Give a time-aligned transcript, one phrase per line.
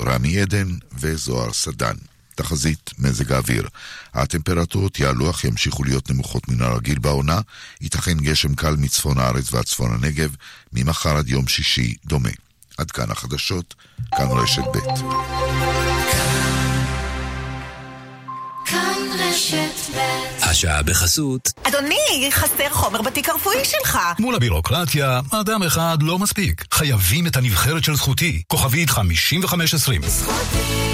[0.00, 0.68] רמי עדן
[0.98, 1.94] וזוהר סדן.
[2.34, 3.68] תחזית מזג האוויר.
[4.14, 7.40] הטמפרטורות יעלו אך ימשיכו להיות נמוכות מן הרגיל בעונה,
[7.80, 10.34] ייתכן גשם קל מצפון הארץ ועד צפון הנגב,
[10.72, 12.30] ממחר עד יום שישי דומה.
[12.78, 13.74] עד כאן החדשות,
[14.16, 16.35] כאן רשת ב'.
[20.42, 21.52] השעה בחסות.
[21.62, 23.98] אדוני, חסר חומר בתיק הרפואי שלך.
[24.18, 26.64] מול הבירוקרטיה, אדם אחד לא מספיק.
[26.72, 28.42] חייבים את הנבחרת של זכותי.
[28.46, 30.02] כוכבית 5520.
[30.06, 30.86] זכותי.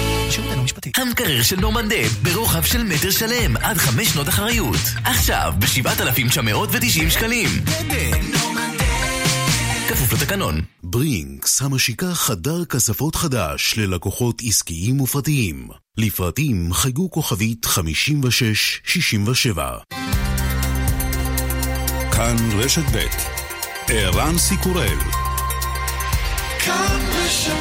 [0.97, 4.79] המקרר של נורמנדב ברוחב של מטר שלם עד חמש שנות אחריות.
[5.03, 7.49] עכשיו ב-7,990 שקלים.
[9.89, 10.61] כפוף לתקנון.
[10.83, 15.82] ברינקס המשיקה חדר כספות חדש ללקוחות עסקיים ופרטיים.
[15.97, 19.77] לפרטים חייגו כוכבית 5667.
[22.11, 22.97] כאן רשת ב'
[23.87, 24.97] ערן סיקורל
[26.59, 27.53] כאן רשת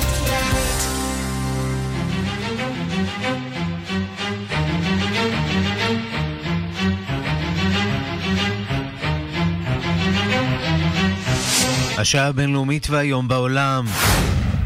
[11.98, 13.84] השעה הבינלאומית והיום בעולם.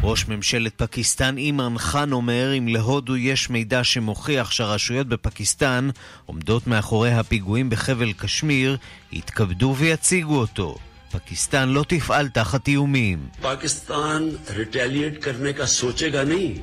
[0.04, 5.90] ראש ממשלת פקיסטן אימאן חאן אומר אם להודו יש מידע שמוכיח שהרשויות בפקיסטן
[6.26, 8.78] עומדות מאחורי הפיגועים בחבל קשמיר,
[9.12, 10.78] יתכבדו ויציגו אותו.
[11.12, 13.28] פקיסטן לא תפעל תחת איומים.
[13.42, 16.54] פקיסטן ריטליאט करने का सोचेगा नहीं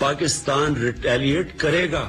[0.00, 2.04] पाकिस्तान रिटेलिएट करेगा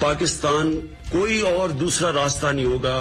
[0.00, 0.72] पाकिस्तान
[1.12, 2.96] कोई और दूसरा रास्ता नहीं होगा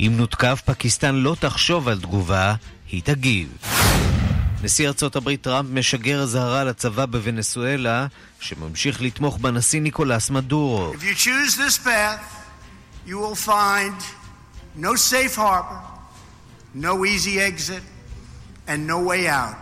[0.00, 2.54] אם נותקף, פקיסטן לא תחשוב על תגובה,
[2.90, 3.48] היא תגיב.
[4.62, 8.06] נשיא ארצות הברית טראמפ משגר אזהרה לצבא בוונצואלה,
[8.40, 10.92] שממשיך לתמוך בנשיא ניקולס מדורו.
[10.94, 12.22] If you choose this path,
[13.06, 13.94] you will find
[14.76, 15.82] no safe harbor,
[16.74, 17.82] no easy exit,
[18.68, 19.56] and no way out.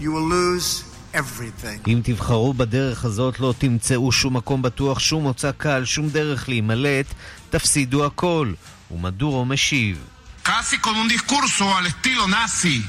[0.00, 1.88] You will lose everything.
[1.88, 7.06] אם תבחרו בדרך הזאת לא תמצאו שום מקום בטוח, שום מוצא קל, שום דרך להימלט,
[7.54, 8.52] תפסידו הכל.
[8.90, 9.98] ומדורו משיב.
[10.42, 12.82] קאסי קונון דיסקורסו על אסטילו נאסי,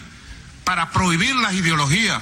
[0.63, 2.19] פרה פרויביר לה אידיאולוגיה.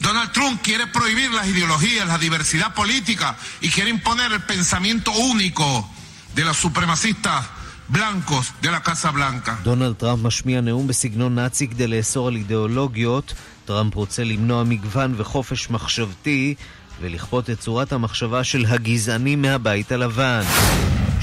[0.00, 5.88] Donald Trump quiere prohibir la ideología, la diversidad política, y quiere imponer el pensamiento único,
[6.34, 7.40] de los supremacistas.
[7.88, 9.54] blancos, de la Casa Blanca.
[9.62, 13.34] דונלד טראמפ משמיע נאום בסגנון נאצי כדי לאסור על אידיאולוגיות.
[13.64, 16.54] טראמפ רוצה למנוע מגוון וחופש מחשבתי
[17.00, 20.42] ולכפות את צורת המחשבה של הגזענים מהבית הלבן.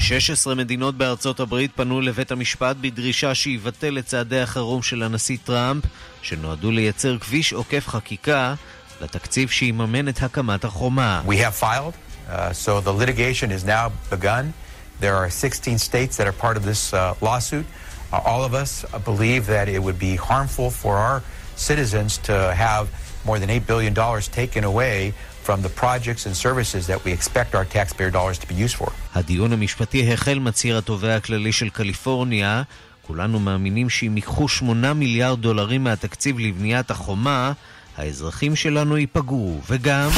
[0.02, 5.84] 16 מדינות בארצות הברית פנו לבית המשפט בדרישה שיבטל את צעדי החירום של הנשיא טראמפ,
[6.22, 8.54] שנועדו לייצר כביש עוקף חקיקה
[9.00, 11.22] לתקציב שיממן את הקמת החומה.
[11.26, 11.94] We have filed,
[12.28, 14.52] uh, so the litigation is now begun.
[15.00, 17.66] There are 16 states that are part of this uh, lawsuit.
[18.12, 21.22] Uh, all of us uh, believe that it would be harmful for our
[21.54, 22.88] citizens to have
[23.24, 23.94] more than $8 billion
[24.40, 25.14] taken away
[25.46, 28.90] from the projects and services that we expect our taxpayer dollars to be used for.
[29.14, 32.62] הדיון המשפטי החל, מצהיר התובע הכללי של קליפורניה.
[33.06, 37.52] כולנו מאמינים שאם ייקחו 8 מיליארד דולרים מהתקציב לבניית החומה,
[37.96, 40.10] האזרחים שלנו ייפגעו, וגם...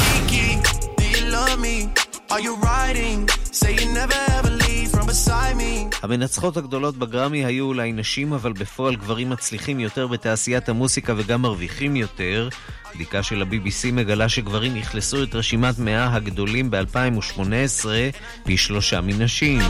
[6.03, 11.95] המנצחות הגדולות בגרמי היו אולי נשים, אבל בפועל גברים מצליחים יותר בתעשיית המוסיקה וגם מרוויחים
[11.95, 12.49] יותר.
[12.95, 17.85] בדיקה של ה-BBC מגלה שגברים אכלסו את רשימת 100 הגדולים ב-2018
[18.43, 19.61] פי שלושה מנשים.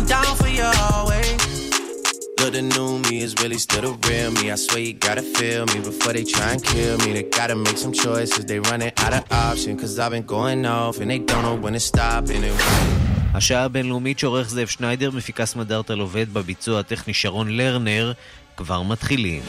[2.42, 4.52] Look, the new me is really still the real me.
[4.52, 7.10] I swear you gotta feel me before they try and kill me.
[7.18, 9.72] They gotta make some choices, they running out of option.
[9.82, 12.24] Cause I've been going off and they don't know when to stop.
[12.36, 13.05] And it...
[13.36, 18.14] השעה הבינלאומית שעורך זאב שניידר, מפיקס מדארטל עובד בביצוע הטכני שרון לרנר,
[18.58, 19.42] כבר מתחילים.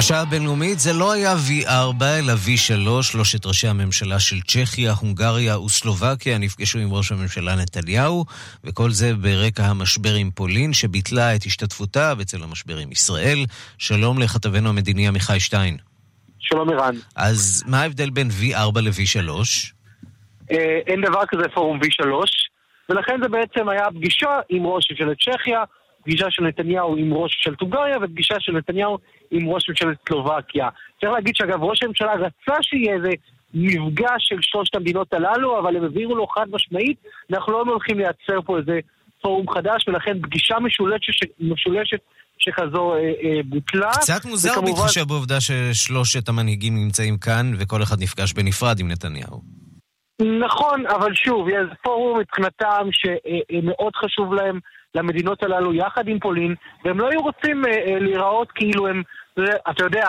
[0.00, 6.38] השעה הבינלאומית זה לא היה V4 אלא V3, שלושת ראשי הממשלה של צ'כיה, הונגריה וסלובקיה
[6.38, 8.24] נפגשו עם ראש הממשלה נתניהו,
[8.64, 13.38] וכל זה ברקע המשבר עם פולין, שביטלה את השתתפותה בצל המשבר עם ישראל.
[13.78, 15.76] שלום לכתבנו המדיני עמיחי שטיין.
[16.38, 16.94] שלום ערן.
[17.16, 19.30] אז מה ההבדל בין V4 ל-V3?
[20.50, 22.06] אה, אין דבר כזה פורום V3,
[22.88, 25.64] ולכן זה בעצם היה פגישה עם ראש ממשלת צ'כיה,
[26.02, 28.98] פגישה של נתניהו עם ראש ממשלת הונגריה ופגישה של נתניהו
[29.30, 30.68] עם ראש ממשלת סלובקיה.
[31.00, 33.10] צריך להגיד שאגב, ראש הממשלה רצה שיהיה איזה
[33.54, 36.96] מפגש של שלושת המדינות הללו, אבל הם הבהירו לו חד משמעית,
[37.32, 38.78] אנחנו לא הולכים לייצר פה איזה
[39.22, 42.00] פורום חדש, ולכן פגישה משולשת, משולשת
[42.38, 43.90] שכזו אה, אה, בוטלה.
[43.92, 44.72] קצת מוזר וכמובן...
[44.72, 49.40] בהתחשב בעובדה ששלושת המנהיגים נמצאים כאן, וכל אחד נפגש בנפרד עם נתניהו.
[50.40, 54.58] נכון, אבל שוב, זה פורום מבחינתם שמאוד חשוב להם
[54.94, 56.54] למדינות הללו יחד עם פולין,
[56.84, 57.62] והם לא היו רוצים
[58.00, 59.02] להיראות כאילו הם,
[59.70, 60.08] אתה יודע,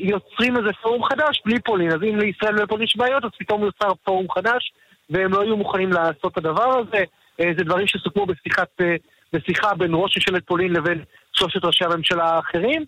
[0.00, 1.92] יוצרים איזה פורום חדש בלי פולין.
[1.92, 4.72] אז אם לישראל ולפולין יש בעיות, אז פתאום יוצר פורום חדש,
[5.10, 7.04] והם לא היו מוכנים לעשות את הדבר הזה.
[7.38, 8.68] זה דברים שסוכמו בשיחת,
[9.32, 12.84] בשיחה בין ראש ממשלת פולין לבין שלושת ראשי הממשלה האחרים.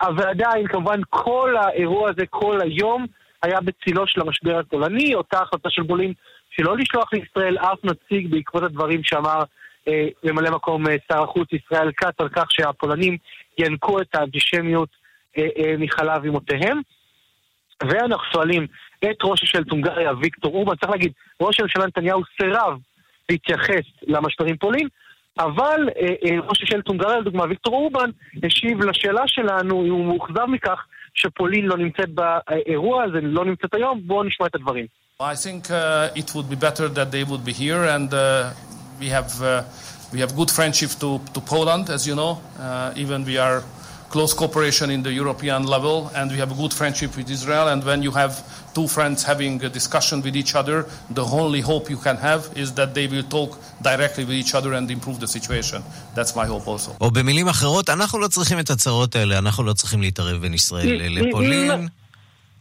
[0.00, 3.06] אבל עדיין, כמובן, כל האירוע הזה כל היום
[3.42, 6.12] היה בצילו של המשבר הפולני, אותה החלטה של פולין
[6.50, 9.42] שלא לשלוח לישראל אף נציג בעקבות הדברים שאמר
[9.88, 13.16] אה, ממלא מקום אה, שר החוץ ישראל כץ על כך שהפולנים
[13.58, 14.88] ינקו את האנטישמיות
[15.38, 16.80] אה, אה, מחלב אמותיהם.
[17.82, 18.66] ואנחנו שואלים
[18.98, 22.78] את ראש ממשלת הונגריה, ויקטור אורבן, צריך להגיד, ראש הממשלה נתניהו סירב
[23.28, 24.88] להתייחס למשברים פולין,
[25.38, 28.10] אבל אה, ראש ממשלת הונגריה, לדוגמה, ויקטור אורבן,
[28.44, 34.00] השיב לשאלה שלנו, אם הוא מאוכזב מכך שפולין לא נמצאת באירוע הזה, לא נמצאת היום,
[34.06, 34.86] בואו נשמע את הדברים.
[35.20, 38.50] I think uh, it would be better that they would be here and uh,
[39.00, 39.62] we have uh,
[40.12, 42.40] we have good friendship to, to Poland, as you know.
[42.58, 43.62] Uh, even we are
[44.08, 47.68] close cooperation in the European level, and we have a good friendship with Israel.
[47.68, 48.32] And when you have
[48.74, 52.68] two friends having a discussion with each other, the only hope you can have is
[52.78, 53.50] that they will talk
[53.82, 55.80] directly with each other and improve the situation.
[56.14, 56.90] That's my hope also.
[57.00, 60.86] או במילים אחרות, אנחנו לא צריכים את הצרות האלה, אנחנו לא צריכים להתערב בין ישראל
[61.10, 61.88] לפולין.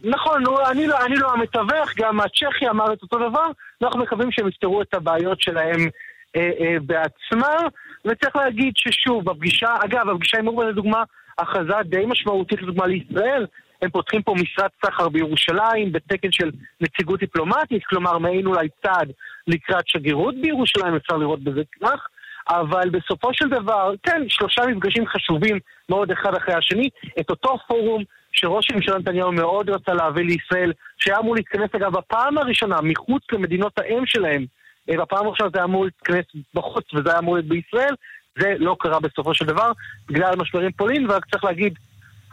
[0.04, 3.48] נכון, אני לא, אני לא המתווך, גם הצ'כי אמר את אותו דבר,
[3.84, 5.90] אנחנו מקווים שהם יפתרו את הבעיות שלהם
[6.36, 7.68] אה, אה, בעצמם,
[8.06, 11.04] וצריך להגיד ששוב, בפגישה, אגב, בפגישה עם אורבן לדוגמה,
[11.38, 13.46] הכרזה די משמעותית לדוגמה לישראל,
[13.82, 16.52] הם פותחים פה משרד סחר בירושלים בתקן של
[16.82, 19.12] נציגות דיפלומטית, כלומר מעין אולי צעד
[19.48, 22.08] לקראת שגרירות בירושלים, אפשר לראות בזה כך,
[22.50, 25.60] אבל בסופו של דבר, כן, שלושה מפגשים חשובים
[25.90, 26.90] מאוד אחד אחרי השני,
[27.20, 32.38] את אותו פורום שראש הממשלה נתניהו מאוד רצה להביא לישראל, שהיה אמור להתכנס אגב בפעם
[32.38, 34.46] הראשונה מחוץ למדינות האם שלהם,
[34.88, 37.96] בפעם הראשונה זה היה אמור להתכנס בחוץ וזה היה אמור להיות בישראל,
[38.40, 39.72] זה לא קרה בסופו של דבר
[40.08, 41.74] בגלל משברים פולין, ורק צריך להגיד,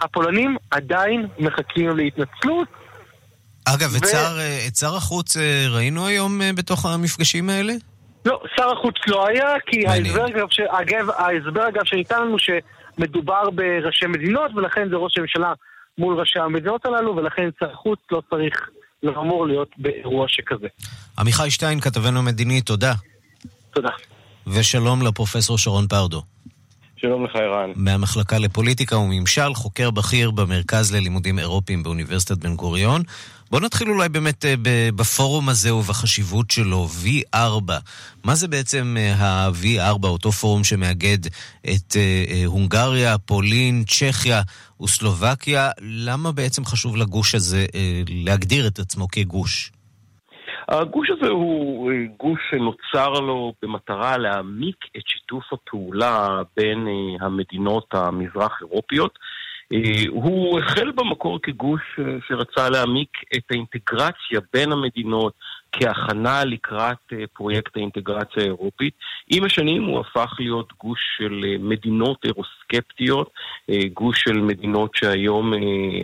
[0.01, 2.69] הפולנים עדיין מחכים להתנצלות.
[3.65, 3.97] אגב, ו...
[3.97, 4.37] את, שר,
[4.69, 5.37] את שר החוץ
[5.71, 7.73] ראינו היום בתוך המפגשים האלה?
[8.27, 14.07] לא, שר החוץ לא היה, כי ההסבר אגב, אגב, ההסבר אגב שניתן לנו שמדובר בראשי
[14.07, 15.53] מדינות, ולכן זה ראש הממשלה
[15.99, 18.69] מול ראשי המדינות הללו, ולכן שר החוץ לא צריך,
[19.03, 20.67] לא אמור להיות באירוע שכזה.
[21.19, 22.93] עמיחי שטיין, כתבנו המדיני, תודה.
[23.75, 23.89] תודה.
[24.47, 26.23] ושלום לפרופסור שרון פרדו.
[26.97, 27.73] שלום לך, ערן.
[27.77, 33.03] מהמחלקה לפוליטיקה וממשל, חוקר בכיר במרכז ללימודים אירופיים באוניברסיטת בן גוריון.
[33.53, 34.45] בואו נתחיל אולי באמת
[34.97, 37.73] בפורום הזה ובחשיבות שלו, V4.
[38.25, 41.19] מה זה בעצם ה-V4, אותו פורום שמאגד
[41.61, 41.97] את
[42.47, 44.41] הונגריה, פולין, צ'כיה
[44.83, 45.71] וסלובקיה?
[45.81, 47.67] למה בעצם חשוב לגוש הזה
[48.09, 49.73] להגדיר את עצמו כגוש?
[50.69, 56.87] הגוש הזה הוא גוש שנוצר לו במטרה להעמיק את שיתוף הפעולה בין
[57.21, 59.19] המדינות המזרח-אירופיות.
[60.09, 61.83] הוא החל במקור כגוש
[62.29, 65.33] שרצה להעמיק את האינטגרציה בין המדינות
[65.73, 68.95] כהכנה לקראת פרויקט האינטגרציה האירופית.
[69.29, 73.31] עם השנים הוא הפך להיות גוש של מדינות אירוסקפטיות,
[73.93, 75.53] גוש של מדינות שהיום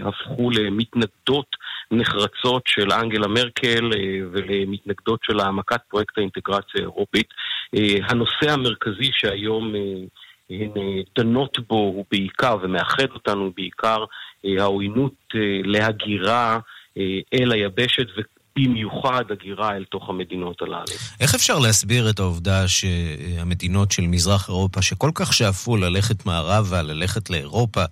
[0.05, 1.57] הפכו למתנגדות
[1.91, 3.91] נחרצות של אנגלה מרקל
[4.33, 7.29] ולמתנגדות של העמקת פרויקט האינטגרציה האירופית.
[8.09, 9.73] הנושא המרכזי שהיום
[10.51, 10.71] הן
[11.19, 14.05] דנות בו בעיקר, ומאחד אותנו בעיקר,
[14.59, 15.15] העוינות
[15.65, 16.59] להגירה
[17.35, 18.07] אל היבשת
[18.59, 20.85] במיוחד הגירה אל תוך המדינות הללו.
[21.21, 27.31] איך אפשר להסביר את העובדה שהמדינות של מזרח אירופה, שכל כך שאפו ללכת מערבה, ללכת
[27.31, 27.85] לאירופה,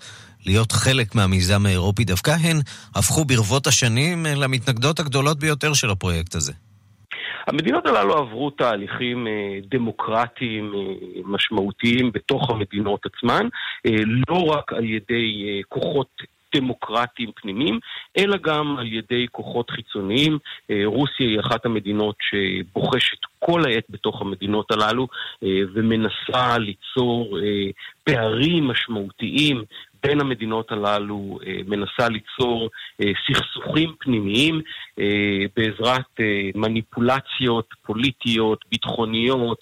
[0.47, 2.61] להיות חלק מהמיזם האירופי, דווקא הן
[2.95, 6.53] הפכו ברבות השנים למתנגדות הגדולות ביותר של הפרויקט הזה?
[7.47, 9.27] המדינות הללו עברו תהליכים
[9.69, 10.73] דמוקרטיים
[11.25, 13.49] משמעותיים בתוך המדינות עצמן,
[14.29, 16.09] לא רק על ידי כוחות
[16.57, 17.79] דמוקרטיים פנימיים,
[18.19, 20.39] אלא גם על ידי כוחות חיצוניים.
[20.85, 25.09] רוסיה היא אחת המדינות שבוחשת כל העת בתוך המדינות הללו
[25.43, 27.39] ומנסה ליצור
[28.05, 29.65] פערים משמעותיים
[30.03, 32.69] בין המדינות הללו מנסה ליצור
[33.27, 34.61] סכסוכים פנימיים
[35.57, 36.21] בעזרת
[36.55, 39.59] מניפולציות פוליטיות, ביטחוניות,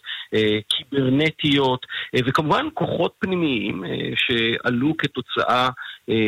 [0.68, 1.86] קיברנטיות
[2.26, 3.84] וכמובן כוחות פנימיים
[4.16, 5.68] שעלו כתוצאה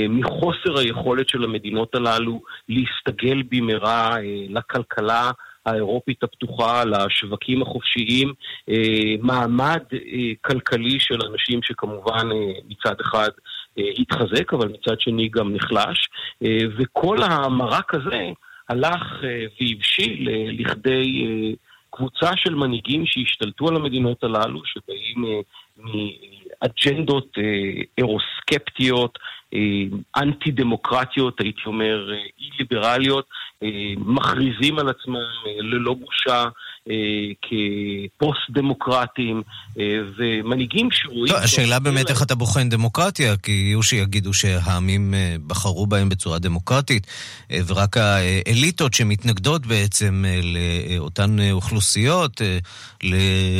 [0.08, 4.16] מחוסר היכולת של המדינות הללו להסתגל במהרה
[4.48, 5.30] לכלכלה
[5.66, 8.32] האירופית הפתוחה, לשווקים החופשיים,
[9.22, 9.82] מעמד
[10.40, 12.28] כלכלי של אנשים שכמובן
[12.68, 13.30] מצד אחד
[13.98, 16.08] התחזק, אבל מצד שני גם נחלש,
[16.78, 18.30] וכל המרק הזה
[18.68, 19.02] הלך
[19.60, 21.26] והבשיל לכדי
[21.90, 25.42] קבוצה של מנהיגים שהשתלטו על המדינות הללו, שבאים
[25.76, 27.38] מאג'נדות
[27.98, 29.18] אירוסקפטיות,
[30.16, 33.28] אנטי דמוקרטיות, הייתי אומר אי ליברליות,
[33.96, 35.26] מכריזים על עצמם
[35.60, 36.44] ללא בושה
[37.42, 39.42] כפוסט דמוקרטים
[40.18, 41.32] ומנהיגים שרואים...
[41.32, 45.14] טוב, השאלה באמת איך אתה בוחן דמוקרטיה, כי יהיו שיגידו שהעמים
[45.46, 47.06] בחרו בהם בצורה דמוקרטית,
[47.66, 50.24] ורק האליטות שמתנגדות בעצם
[50.96, 52.40] לאותן אוכלוסיות,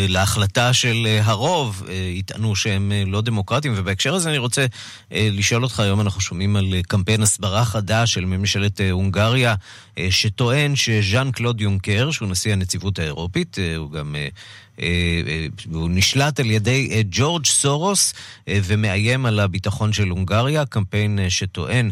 [0.09, 4.67] להחלטה של הרוב, יטענו שהם לא דמוקרטיים, ובהקשר הזה אני רוצה
[5.11, 9.55] לשאול אותך, היום אנחנו שומעים על קמפיין הסברה חדש של ממשלת הונגריה,
[10.11, 13.16] שטוען שז'אן קלוד יונקר, שהוא נשיא הנציבות האירופית,
[13.77, 14.17] הוא גם...
[15.73, 18.15] הוא נשלט על ידי ג'ורג' סורוס
[18.49, 21.91] ומאיים על הביטחון של הונגריה, קמפיין שטוען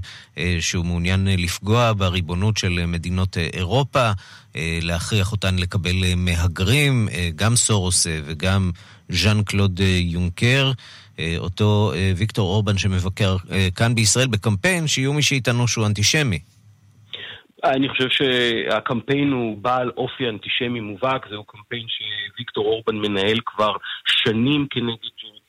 [0.60, 4.10] שהוא מעוניין לפגוע בריבונות של מדינות אירופה,
[4.54, 8.70] להכריח אותן לקבל מהגרים, גם סורוס וגם
[9.08, 10.72] ז'אן קלוד יונקר.
[11.38, 13.36] אותו ויקטור אורבן שמבקר
[13.74, 16.38] כאן בישראל בקמפיין, שיהיו מי שיטענו שהוא אנטישמי.
[17.64, 23.72] אני חושב שהקמפיין הוא בעל אופי אנטישמי מובהק, זהו קמפיין שוויקטור אורבן מנהל כבר
[24.06, 25.44] שנים כנגד ג'ורג'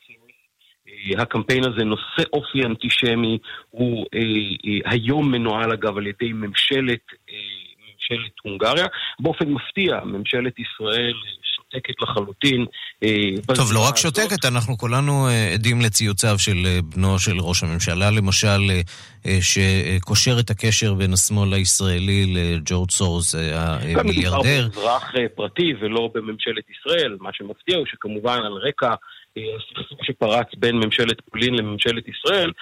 [1.18, 3.38] הקמפיין הזה נושא אופי אנטישמי,
[3.70, 7.34] הוא אה, אה, היום מנוהל אגב על ידי ממשלת, אה,
[7.92, 8.86] ממשלת הונגריה.
[9.20, 11.14] באופן מפתיע, ממשלת ישראל
[11.76, 12.64] שותקת לחלוטין.
[13.54, 18.60] טוב, לא רק שותקת, אנחנו כולנו עדים לציוציו של בנו של ראש הממשלה, למשל,
[19.40, 23.34] שקושר את הקשר בין השמאל הישראלי לג'ורג' סורס,
[23.94, 23.98] המיליארדר.
[23.98, 27.16] גם מדובר באזרח פרטי ולא בממשלת ישראל.
[27.20, 28.94] מה שמפתיע הוא שכמובן על רקע...
[29.58, 32.52] הסכסוך שפרץ בין ממשלת פולין לממשלת ישראל,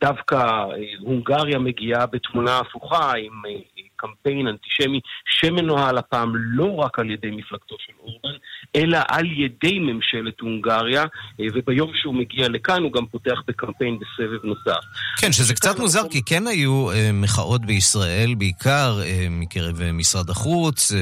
[0.00, 0.64] דווקא
[1.00, 3.42] הונגריה מגיעה בתמונה הפוכה עם
[4.02, 8.38] קמפיין אנטישמי שמנוהל הפעם לא רק על ידי מפלגתו של אורבן,
[8.76, 11.04] אלא על ידי ממשלת הונגריה,
[11.54, 14.80] וביום שהוא מגיע לכאן הוא גם פותח בקמפיין בסבב נוסף.
[15.20, 20.92] כן, שזה קצת מוזר, כי כן היו מחאות בישראל, בעיקר מקרב משרד החוץ,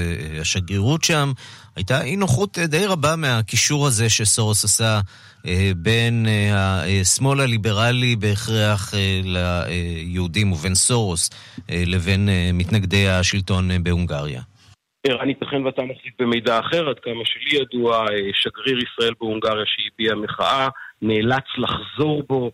[0.40, 1.32] השגרירות שם.
[1.76, 5.00] הייתה אי נוחות די רבה מהקישור הזה שסורוס עשה
[5.76, 6.26] בין
[7.00, 11.30] השמאל הליברלי בהכרח ליהודים ובין סורוס
[11.68, 14.42] לבין מתנגדי השלטון בהונגריה.
[15.06, 20.68] ערן, ייתכן ואתה מחזיק במידע אחר, עד כמה שלי ידוע, שגריר ישראל בהונגריה שהביע מחאה,
[21.02, 22.50] נאלץ לחזור בו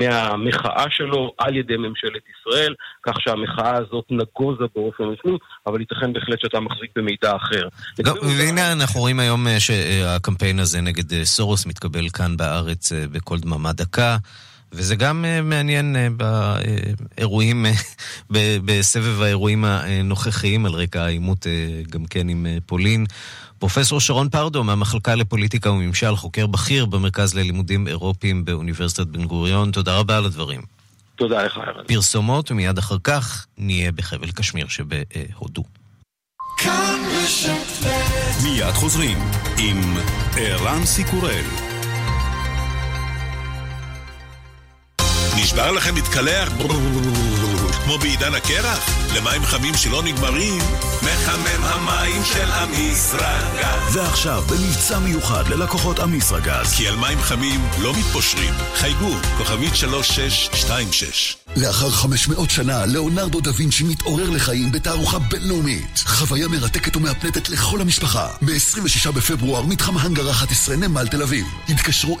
[0.00, 6.40] מהמחאה שלו על ידי ממשלת ישראל, כך שהמחאה הזאת נגוזה באופן רשמי, אבל ייתכן בהחלט
[6.40, 7.68] שאתה מחזיק במידע אחר.
[8.38, 14.16] והנה אנחנו רואים היום שהקמפיין הזה נגד סורוס מתקבל כאן בארץ בכל דממה דקה.
[14.72, 17.66] וזה גם מעניין באירועים,
[18.64, 21.46] בסבב האירועים הנוכחיים על רקע העימות
[21.90, 23.06] גם כן עם פולין.
[23.58, 29.98] פרופסור שרון פרדו מהמחלקה לפוליטיקה וממשל, חוקר בכיר במרכז ללימודים אירופיים באוניברסיטת בן גוריון, תודה
[29.98, 30.60] רבה על הדברים.
[31.16, 31.84] תודה לך, ערן.
[31.86, 35.64] פרסומות, ומיד אחר כך נהיה בחבל קשמיר שבהודו.
[38.42, 39.18] מיד חוזרים
[39.58, 39.96] עם
[40.36, 41.67] ערן סיקורל.
[45.42, 46.48] נשבר לכם להתקלח?
[47.84, 48.88] כמו בעידן הקרח?
[49.16, 50.62] למים חמים שלא נגמרים?
[51.02, 53.96] מחמם המים של אמיסרגז.
[53.96, 56.74] ועכשיו, במבצע מיוחד ללקוחות אמיסרגז.
[56.76, 58.54] כי על מים חמים לא מתפושרים.
[58.74, 61.36] חייגו, כוכבית 3626.
[61.56, 66.02] לאחר 500 שנה, לאונרדו דה וינצ'י מתעורר לחיים בתערוכה בינלאומית.
[66.06, 68.28] חוויה מרתקת ומהפנטת לכל המשפחה.
[68.42, 71.46] ב-26 בפברואר, מתחם הנגר 11, נמל תל אביב.
[71.68, 72.18] התקשרו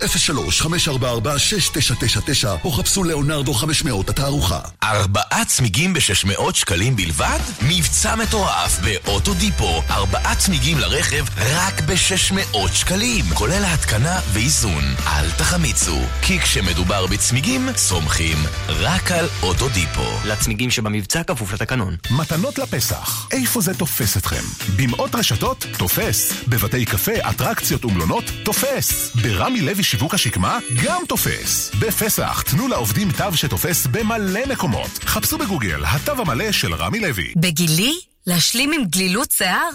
[2.64, 4.58] או חפשו לאונרדו 500 התערוכה.
[4.82, 7.38] ארבעה צמיגים ב-600 שקלים בלבד?
[7.62, 9.82] מבצע מטורף באוטודיפו.
[9.90, 13.24] ארבעה צמיגים לרכב רק ב-600 שקלים.
[13.34, 14.84] כולל ההתקנה ואיזון.
[15.06, 18.36] אל תחמיצו, כי כשמדובר בצמיגים, סומכים
[18.68, 20.10] רק על אוטודיפו.
[20.24, 21.96] לצמיגים שבמבצע כפוף לתקנון.
[22.10, 24.42] מתנות לפסח, איפה זה תופס אתכם?
[24.76, 25.66] במאות רשתות?
[25.78, 26.32] תופס.
[26.48, 28.24] בבתי קפה, אטרקציות ומלונות?
[28.44, 29.10] תופס.
[29.14, 30.58] ברמי לוי שיווק השקמה?
[30.84, 31.70] גם תופס.
[31.78, 34.90] בפסח, תנו לעובדים תו שתופס במלא מקומות.
[35.04, 37.32] חפשו בגוגל, התו המלא של רמי לוי.
[37.36, 38.07] בגילי?
[38.28, 39.68] להשלים עם גלילות שיער?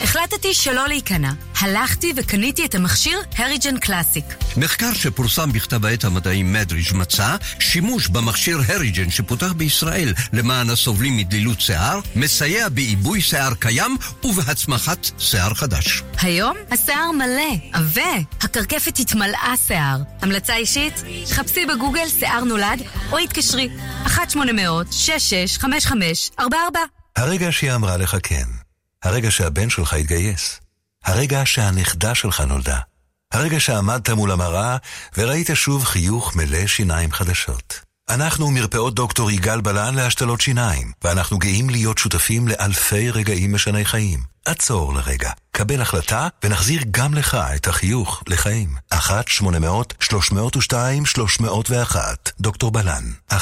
[0.00, 1.32] החלטתי שלא להיכנע.
[1.60, 4.24] הלכתי וקניתי את המכשיר הריג'ן קלאסיק.
[4.56, 11.60] מחקר שפורסם בכתב העת המדעי מדריג' מצא שימוש במכשיר הריג'ן שפותח בישראל למען הסובלים מדלילות
[11.60, 16.02] שיער, מסייע בעיבוי שיער קיים ובהצמחת שיער חדש.
[16.20, 19.98] היום השיער מלא, עבה, הקרקפת התמלאה שיער.
[20.22, 21.02] המלצה אישית?
[21.26, 23.68] חפשי בגוגל שיער נולד או התקשרי
[24.06, 28.46] 1-800-665544 הרגע שהיא אמרה לך כן.
[29.02, 30.60] הרגע שהבן שלך התגייס.
[31.04, 32.78] הרגע שהנכדה שלך נולדה.
[33.32, 34.76] הרגע שעמדת מול המראה
[35.16, 37.80] וראית שוב חיוך מלא שיניים חדשות.
[38.08, 44.20] אנחנו מרפאות דוקטור יגאל בלן להשתלות שיניים, ואנחנו גאים להיות שותפים לאלפי רגעים משני חיים.
[44.44, 48.68] עצור לרגע, קבל החלטה ונחזיר גם לך את החיוך לחיים.
[48.94, 48.96] 1-800-302-301
[52.40, 53.36] דוקטור בלן 1-800-302-301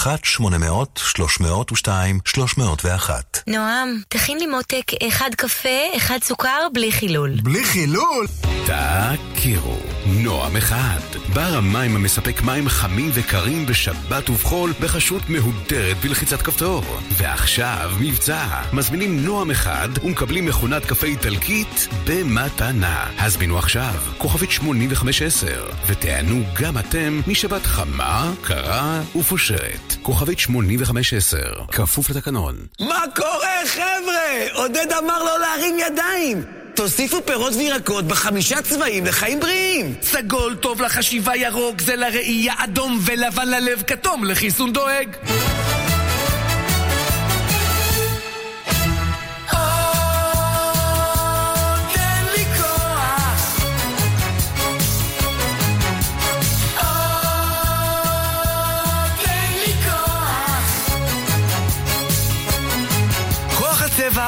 [3.47, 7.31] נועם, תכין לי מותק אחד קפה, אחד סוכר, בלי חילול.
[7.43, 8.27] בלי חילול?
[8.67, 9.77] תכירו,
[10.07, 11.01] נועם אחד,
[11.35, 16.85] בר המים המספק מים חמים וקרים בשבת ובחול בחשות מהודרת בלחיצת כפתור.
[17.11, 23.07] ועכשיו מבצע, מזמינים נועם אחד ומקבלים מכונת קפה איטלקית במתנה.
[23.19, 25.47] הזמינו עכשיו, כוכבית 8510,
[25.87, 29.97] ותענו גם אתם משבת חמה, קרה ופושרת.
[30.03, 31.39] כוכבית 8510,
[31.73, 32.57] כפוף לתקנון.
[32.81, 34.63] מה קורה, חבר'ה?
[34.63, 36.43] עודד אמר לא להרים ידיים!
[36.75, 39.95] תוסיפו פירות וירקות בחמישה צבעים לחיים בריאים!
[40.03, 45.09] סגול טוב לחשיבה ירוק, זה לראייה אדום ולבן ללב כתום לחיסון דואג!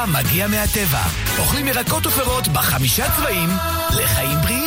[0.07, 1.03] מגיע מהטבע.
[1.39, 3.49] אוכלים ירקות ופירות בחמישה צבעים
[3.91, 4.60] לחיים בריאים.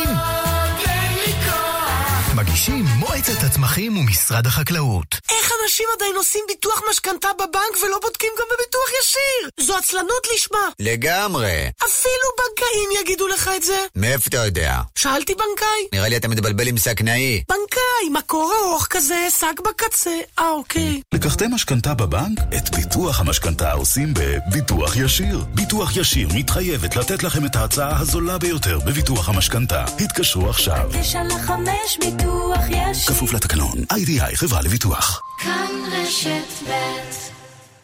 [2.48, 5.06] מגישים מועצת הצמחים ומשרד החקלאות.
[5.30, 9.66] איך אנשים עדיין עושים ביטוח משכנתה בבנק ולא בודקים גם בביטוח ישיר?
[9.66, 10.58] זו עצלנות לשמה.
[10.80, 11.70] לגמרי.
[11.84, 13.78] אפילו בנקאים יגידו לך את זה.
[13.96, 14.80] מאיפה אתה יודע?
[14.98, 15.88] שאלתי בנקאי.
[15.92, 17.42] נראה לי אתה מתבלבל עם סכנאי.
[17.48, 20.18] בנקאי, מקור ארוך כזה, שק בקצה.
[20.38, 21.00] אה, אוקיי.
[21.14, 22.38] לקחתם משכנתה בבנק?
[22.56, 25.44] את ביטוח המשכנתה עושים בביטוח ישיר.
[25.54, 29.84] ביטוח ישיר מתחייבת לתת לכם את ההצעה הזולה ביותר בביטוח המשכנתה.
[30.00, 30.90] התקשרו עכשיו.
[31.00, 32.33] תשע לחמש ביטוח
[32.68, 33.14] ישיר.
[33.14, 33.78] כפוף לתקנון.
[33.90, 35.22] איי-די-איי חברה לביטוח.
[35.38, 37.33] כאן רשת ב'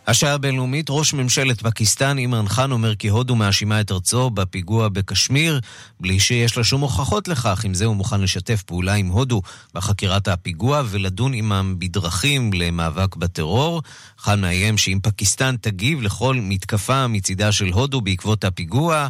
[0.07, 5.61] השעה הבינלאומית, ראש ממשלת פקיסטן אימרן חאן אומר כי הודו מאשימה את ארצו בפיגוע בקשמיר,
[6.01, 7.65] בלי שיש לה שום הוכחות לכך.
[7.65, 9.43] עם זה הוא מוכן לשתף פעולה עם הודו
[9.75, 13.83] בחקירת הפיגוע ולדון עמם בדרכים למאבק בטרור.
[14.19, 19.09] חאן מאיים שאם פקיסטן תגיב לכל מתקפה מצידה של הודו בעקבות הפיגוע,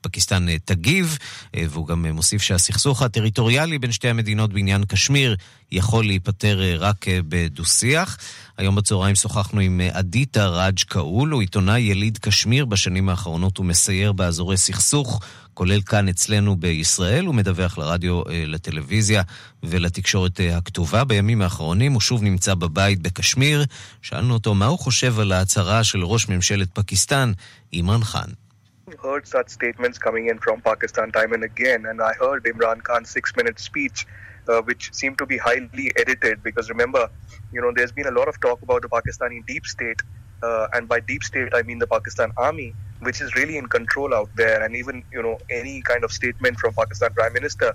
[0.00, 1.18] פקיסטן תגיב,
[1.56, 5.36] והוא גם מוסיף שהסכסוך הטריטוריאלי בין שתי המדינות בעניין קשמיר
[5.72, 8.16] יכול להיפטר רק בדו-שיח.
[8.60, 14.56] היום בצהריים שוחחנו עם אדיטה ראג' קאול, הוא עיתונאי יליד קשמיר בשנים האחרונות ומסייר באזורי
[14.56, 15.20] סכסוך,
[15.54, 17.26] כולל כאן אצלנו בישראל.
[17.26, 19.22] הוא מדווח לרדיו, לטלוויזיה
[19.62, 21.04] ולתקשורת הכתובה.
[21.04, 23.64] בימים האחרונים הוא שוב נמצא בבית בקשמיר.
[24.02, 27.32] שאלנו אותו מה הוא חושב על ההצהרה של ראש ממשלת פקיסטן,
[27.72, 28.30] אימרן חאן.
[29.02, 33.08] heard such statements coming in from Pakistan time and again, and I heard Imran Khan's
[33.16, 33.98] six-minute speech,
[34.50, 36.42] uh, which seemed to be highly edited.
[36.42, 37.02] Because remember,
[37.54, 40.00] you know, there's been a lot of talk about the Pakistani deep state,
[40.42, 44.14] uh, and by deep state I mean the Pakistan army, which is really in control
[44.14, 44.58] out there.
[44.64, 47.70] And even you know, any kind of statement from Pakistan Prime Minister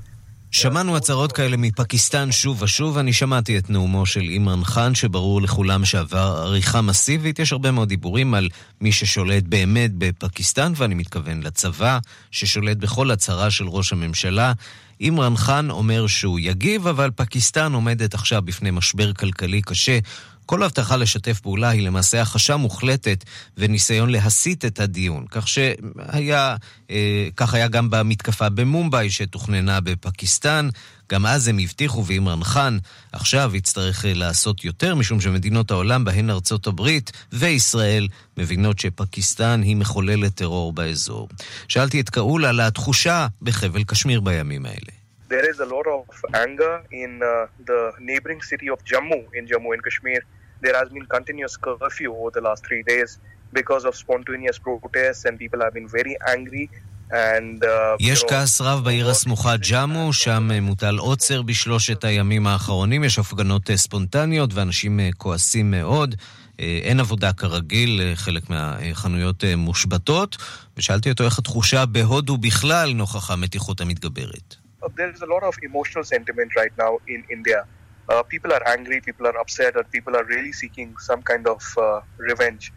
[0.51, 5.85] שמענו הצהרות כאלה מפקיסטן שוב ושוב, אני שמעתי את נאומו של אימרן חאן, שברור לכולם
[5.85, 7.39] שעבר עריכה מסיבית.
[7.39, 8.49] יש הרבה מאוד דיבורים על
[8.81, 11.99] מי ששולט באמת בפקיסטן, ואני מתכוון לצבא,
[12.31, 14.53] ששולט בכל הצהרה של ראש הממשלה.
[15.01, 19.99] אימרן חאן אומר שהוא יגיב, אבל פקיסטן עומדת עכשיו בפני משבר כלכלי קשה.
[20.45, 23.23] כל הבטחה לשתף פעולה היא למעשה הכחשה מוחלטת
[23.57, 25.25] וניסיון להסיט את הדיון.
[25.31, 26.55] כך שהיה,
[26.91, 30.69] אה, כך היה גם במתקפה במומבאי שתוכננה בפקיסטן.
[31.11, 32.77] גם אז הם הבטיחו, ואימרן חאן
[33.11, 40.35] עכשיו יצטרך לעשות יותר, משום שמדינות העולם, בהן ארצות הברית וישראל, מבינות שפקיסטן היא מחוללת
[40.35, 41.29] טרור באזור.
[41.67, 45.05] שאלתי את קאול על התחושה בחבל קשמיר בימים האלה.
[45.27, 49.73] there is a lot of anger in uh, the neighboring city of Jammu, in Jammu
[49.73, 50.21] and Kashmir.
[50.61, 53.19] There has been continuous curfew over the last three days
[53.53, 56.69] because of spontaneous protests, and people have been very angry
[57.11, 57.67] And, uh,
[57.99, 63.03] יש you know, כעס רב בעיר הסמוכה ג'אמו, שם אה, מוטל עוצר בשלושת הימים האחרונים,
[63.03, 66.15] יש הפגנות אה, ספונטניות ואנשים אה, כועסים מאוד.
[66.59, 70.37] אין עבודה כרגיל, חלק מהחנויות מושבתות,
[70.77, 74.55] ושאלתי אותו איך התחושה בהודו בכלל נוכח המתיחות המתגברת.
[74.85, 77.65] uh, there's a lot of emotional sentiment right now in India.
[78.09, 81.61] Uh, people are angry, people are upset, and people are really seeking some kind of
[81.77, 82.71] uh, revenge.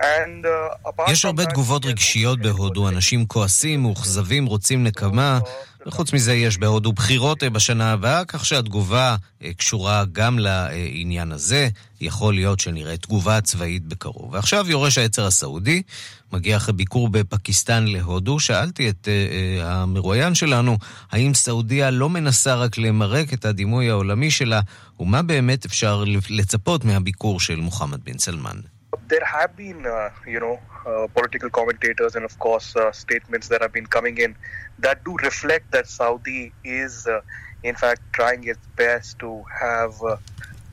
[0.00, 5.40] And uh, יש הרבה תגובות רגשיות בהודו, אנשים כועסים, מאוכזבים, רוצים נקמה,
[5.86, 11.68] וחוץ מזה יש בהודו בחירות אה, בשנה הבאה, כך שהתגובה אה, קשורה גם לעניין הזה.
[12.00, 14.32] יכול להיות שנראה תגובה צבאית בקרוב.
[14.32, 15.82] ועכשיו יורש העצר הסעודי,
[16.32, 18.40] מגיע אחרי ביקור בפקיסטן להודו.
[18.40, 20.78] שאלתי את uh, המרואיין שלנו,
[21.12, 24.60] האם סעודיה לא מנסה רק למרק את הדימוי העולמי שלה,
[25.00, 28.71] ומה באמת אפשר לצפות מהביקור של מוחמד בן סלמן?
[29.08, 33.60] There have been, uh, you know, uh, political commentators and of course uh, statements that
[33.62, 34.36] have been coming in
[34.78, 37.20] that do reflect that Saudi is, uh,
[37.62, 39.94] in fact, trying its best to have.
[40.02, 40.16] Uh,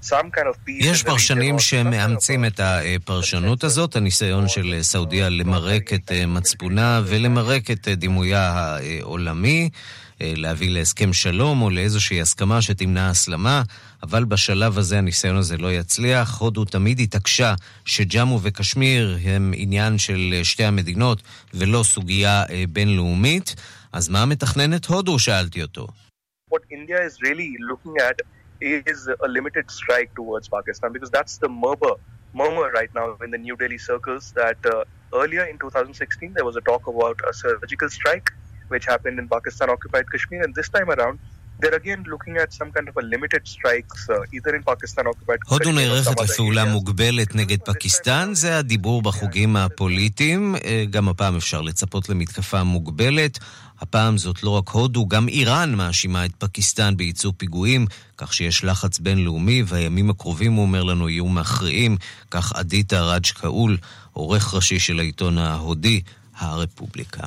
[0.02, 6.12] some kind of peace יש פרשנים שמאמצים את הפרשנות הזאת, הניסיון של סעודיה למרק את
[6.12, 9.80] אה, מצפונה ולמרק את אה, דימויה העולמי, אה,
[10.22, 13.64] להביא להסכם שלום או לאיזושהי הסכמה שתמנע הסלמה,
[14.04, 16.40] אבל בשלב הזה הניסיון הזה לא יצליח.
[16.40, 17.54] הודו תמיד התעקשה
[17.86, 21.22] שג'אמו וקשמיר הם עניין של אה, שתי המדינות
[21.54, 23.56] ולא סוגיה אה, בינלאומית.
[23.94, 25.20] אז מה מתכננת הודו?
[25.20, 25.88] שאלתי אותו.
[26.50, 28.20] what India is really looking at
[28.60, 31.96] is a limited strike towards Pakistan because that's the murmur,
[32.34, 36.56] murmur right now in the New Delhi circles that uh, earlier in 2016 there was
[36.58, 38.30] a talk about a surgical strike
[38.72, 41.18] which happened in Pakistan occupied Kashmir and this time around
[41.60, 45.40] they're again looking at some kind of a limited strikes uh, either in Pakistan occupied
[45.48, 50.56] הודו Kashmir some נערכת לפעולה מוגבלת נגד פקיסטן, זה הדיבור בחוגים הפוליטיים.
[50.56, 53.40] אה, גם הפעם אפשר לצפות למתקפה מוגבלת.
[53.82, 57.86] הפעם זאת לא רק הודו, גם איראן מאשימה את פקיסטן בייצוא פיגועים,
[58.18, 61.98] כך שיש לחץ בינלאומי, והימים הקרובים, הוא אומר לנו, יהיו מכריעים.
[62.32, 63.78] כך אדיטה רג' קאול,
[64.14, 66.02] עורך ראשי של העיתון ההודי,
[66.38, 67.24] הרפובליקה.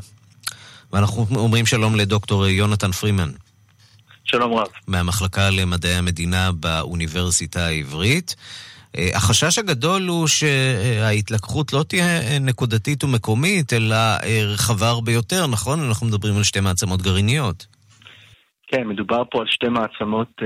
[0.93, 3.29] ואנחנו אומרים שלום לדוקטור יונתן פרימן.
[4.25, 4.67] שלום רב.
[4.89, 8.37] מהמחלקה למדעי המדינה באוניברסיטה העברית.
[8.97, 15.47] אה, החשש הגדול הוא שההתלקחות לא תהיה אה, נקודתית ומקומית, אלא אה, רחבה הרבה יותר,
[15.47, 15.79] נכון?
[15.89, 17.67] אנחנו מדברים על שתי מעצמות גרעיניות.
[18.67, 20.43] כן, מדובר פה על שתי מעצמות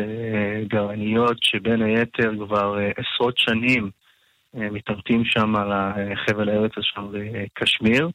[0.68, 3.90] גרעיניות שבין היתר כבר עשרות שנים
[4.54, 8.11] מתעמתים שם על החבל הארץ שם בקשמיר,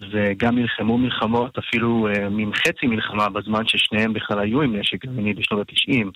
[0.00, 5.34] וגם נלחמו מלחמות, אפילו אה, מין חצי מלחמה בזמן ששניהם בכלל היו עם נשק גרעיני
[5.34, 6.06] בשנות ה-90.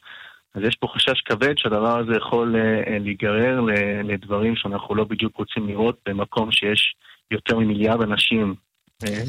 [0.54, 3.60] אז יש פה חשש כבד שהדבר הזה יכול אה, אה, להיגרר
[4.04, 6.94] לדברים שאנחנו לא בדיוק רוצים לראות במקום שיש
[7.30, 8.54] יותר ממיליארד אנשים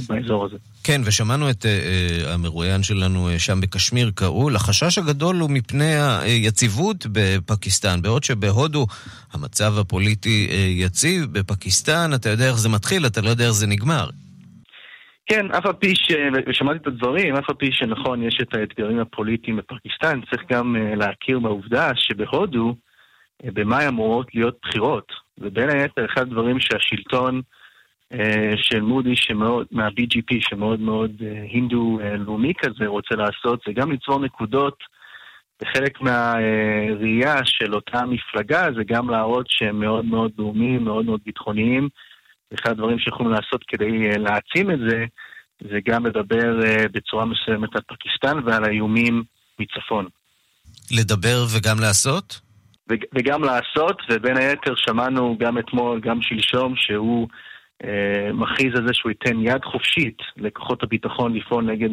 [0.09, 0.57] באזור הזה.
[0.83, 4.55] כן, ושמענו את uh, המרואיין שלנו uh, שם בקשמיר, קראול.
[4.55, 8.01] החשש הגדול הוא מפני היציבות בפקיסטן.
[8.01, 8.87] בעוד שבהודו
[9.33, 10.53] המצב הפוליטי uh,
[10.85, 14.09] יציב, בפקיסטן אתה יודע איך זה מתחיל, אתה לא יודע איך זה נגמר.
[15.31, 16.11] כן, אף על פי ש...
[16.47, 20.95] ושמעתי את הדברים, אף על פי שנכון, יש את האתגרים הפוליטיים בפקיסטן, צריך גם uh,
[20.95, 22.75] להכיר בעובדה שבהודו,
[23.43, 25.11] uh, במאי אמורות להיות בחירות.
[25.37, 27.41] ובין היתר, אחד הדברים שהשלטון
[28.13, 28.17] uh,
[28.55, 31.11] של מודי, שמאוד, מה-BGP, שמאוד מאוד
[31.51, 34.77] הינדו לאומי כזה, רוצה לעשות, זה גם ליצור נקודות
[35.61, 41.89] וחלק מהראייה של אותה מפלגה זה גם להראות שהם מאוד מאוד לאומיים, מאוד מאוד ביטחוניים.
[42.53, 45.05] אחד הדברים שיכולים לעשות כדי אה, להעצים את זה,
[45.71, 49.23] זה גם לדבר אה, בצורה מסוימת על פקיסטן ועל האיומים
[49.59, 50.05] מצפון.
[50.91, 52.41] לדבר וגם לעשות?
[52.89, 57.27] וג- וגם לעשות, ובין היתר שמענו גם אתמול, גם שלשום, שהוא
[57.83, 61.89] אה, מכריז על זה שהוא ייתן יד חופשית לכוחות הביטחון לפעול נגד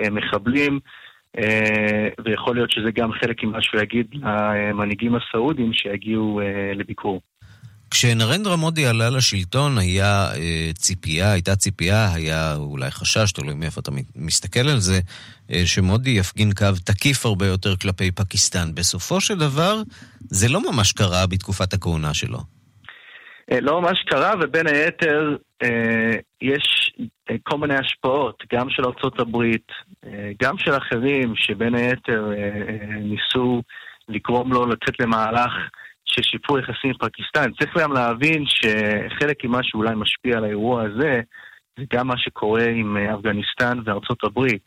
[0.00, 0.78] המחבלים,
[1.38, 7.20] אה, ויכול להיות שזה גם חלק ממה שהוא יגיד למנהיגים הסעודים שיגיעו אה, לביקור.
[7.90, 13.90] כשנרנדרה מודי עלה לשלטון היה אה, ציפייה, הייתה ציפייה, היה אולי חשש, תלוי מאיפה אתה
[14.16, 15.00] מסתכל על זה,
[15.50, 18.74] אה, שמודי יפגין קו תקיף הרבה יותר כלפי פקיסטן.
[18.74, 19.82] בסופו של דבר,
[20.20, 22.38] זה לא ממש קרה בתקופת הכהונה שלו.
[23.52, 25.36] אה, לא ממש קרה, ובין היתר
[26.42, 26.92] יש
[27.42, 28.82] כל מיני השפעות, גם של
[29.18, 29.66] הברית,
[30.06, 32.30] אה, גם של אחרים, שבין היתר
[33.00, 33.62] ניסו
[34.08, 35.52] לגרום לו לצאת למהלך
[36.14, 37.52] של שיפור יחסים עם פקיסטן.
[37.52, 41.20] צריך גם להבין שחלק ממה שאולי משפיע על האירוע הזה,
[41.78, 44.64] זה גם מה שקורה עם אה, אפגניסטן וארצות הברית.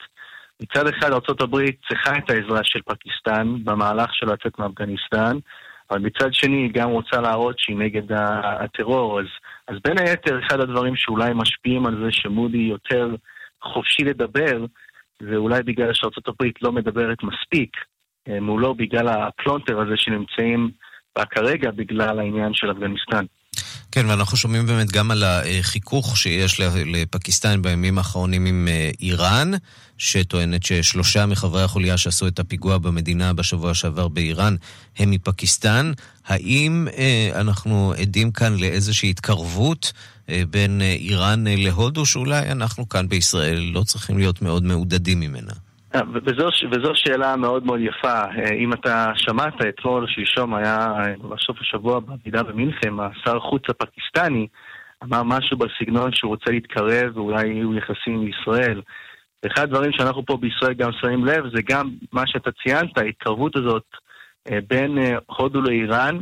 [0.61, 5.37] מצד אחד ארצות הברית צריכה את העזרה של פקיסטן במהלך של לצאת מאפגניסטן,
[5.91, 8.11] אבל מצד שני היא גם רוצה להראות שהיא נגד
[8.43, 9.19] הטרור.
[9.19, 9.25] אז,
[9.67, 13.15] אז בין היתר, אחד הדברים שאולי משפיעים על זה שמודי יותר
[13.61, 14.65] חופשי לדבר,
[15.19, 17.77] זה אולי בגלל שארה"ב לא מדברת מספיק,
[18.27, 20.71] אה, מולו בגלל הפלונטר הזה שנמצאים
[21.31, 23.25] כרגע בגלל העניין של אפגניסטן.
[23.91, 29.51] כן, ואנחנו שומעים באמת גם על החיכוך שיש לפקיסטן בימים האחרונים עם אה, איראן,
[29.97, 34.55] שטוענת ששלושה מחברי החוליה שעשו את הפיגוע במדינה בשבוע שעבר באיראן
[34.97, 35.91] הם מפקיסטן.
[36.25, 39.93] האם אה, אנחנו עדים כאן לאיזושהי התקרבות
[40.29, 45.53] אה, בין אה, איראן להודו, שאולי אנחנו כאן בישראל לא צריכים להיות מאוד מעודדים ממנה?
[45.95, 48.21] אה, וזו, וזו שאלה מאוד מאוד יפה.
[48.21, 54.47] אה, אם אתה שמעת אתמול, שלשום היה אה, בסוף השבוע בוועידה במינכן, השר חוץ הפקיסטני
[55.03, 58.81] אמר משהו בסגנון שהוא רוצה להתקרב ואולי יהיו יחסים עם ישראל.
[59.47, 63.83] אחד הדברים שאנחנו פה בישראל גם שמים לב זה גם מה שאתה ציינת, ההתקרבות הזאת
[64.67, 66.17] בין הודו לאיראן,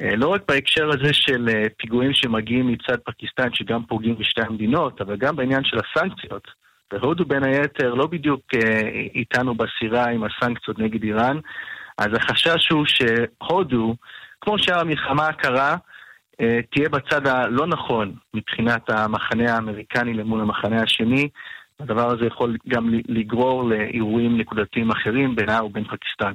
[0.00, 5.36] לא רק בהקשר הזה של פיגועים שמגיעים מצד פקיסטן שגם פוגעים בשתי המדינות, אבל גם
[5.36, 6.63] בעניין של הסנקציות.
[6.92, 8.80] והודו בין היתר לא בדיוק אה,
[9.14, 11.38] איתנו בסירה עם הסנקציות נגד איראן,
[11.98, 13.94] אז החשש הוא שהודו,
[14.40, 15.76] כמו שהמלחמה הקרה,
[16.40, 21.28] אה, תהיה בצד הלא נכון מבחינת המחנה האמריקני למול המחנה השני.
[21.80, 26.32] הדבר הזה יכול גם לגרור לאירועים נקודתיים אחרים בינה ובין פקיסטן.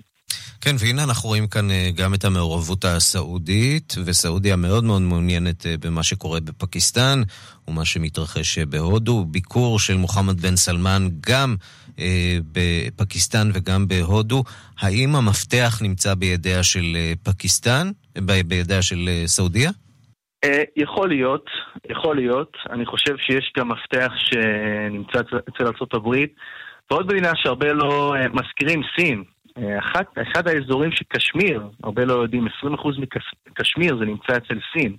[0.61, 5.75] כן, והנה אנחנו רואים כאן אה, גם את המעורבות הסעודית, וסעודיה מאוד מאוד מעוניינת אה,
[5.79, 7.21] במה שקורה בפקיסטן
[7.67, 9.25] ומה שמתרחש אה, בהודו.
[9.25, 11.55] ביקור של מוחמד בן סלמן גם
[12.51, 14.43] בפקיסטן וגם בהודו.
[14.79, 17.87] האם המפתח נמצא בידיה של פקיסטן,
[18.47, 19.71] בידיה של סעודיה?
[20.75, 21.45] יכול להיות,
[21.89, 22.57] יכול להיות.
[22.69, 26.15] אני חושב שיש גם מפתח שנמצא אצל ארה"ב.
[26.91, 29.23] ועוד מדינה שהרבה לא מזכירים, סין.
[29.79, 32.49] אחד, אחד האזורים שקשמיר, הרבה לא יודעים, 20%
[33.47, 34.97] מקשמיר זה נמצא אצל סין.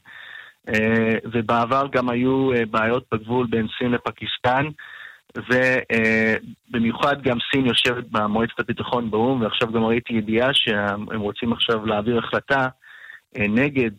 [0.68, 4.66] אה, ובעבר גם היו אה, בעיות בגבול בין סין לפקיסטן,
[5.36, 12.18] ובמיוחד גם סין יושבת במועצת הביטחון באו"ם, ועכשיו גם ראיתי ידיעה שהם רוצים עכשיו להעביר
[12.18, 12.68] החלטה
[13.36, 13.90] אה, נגד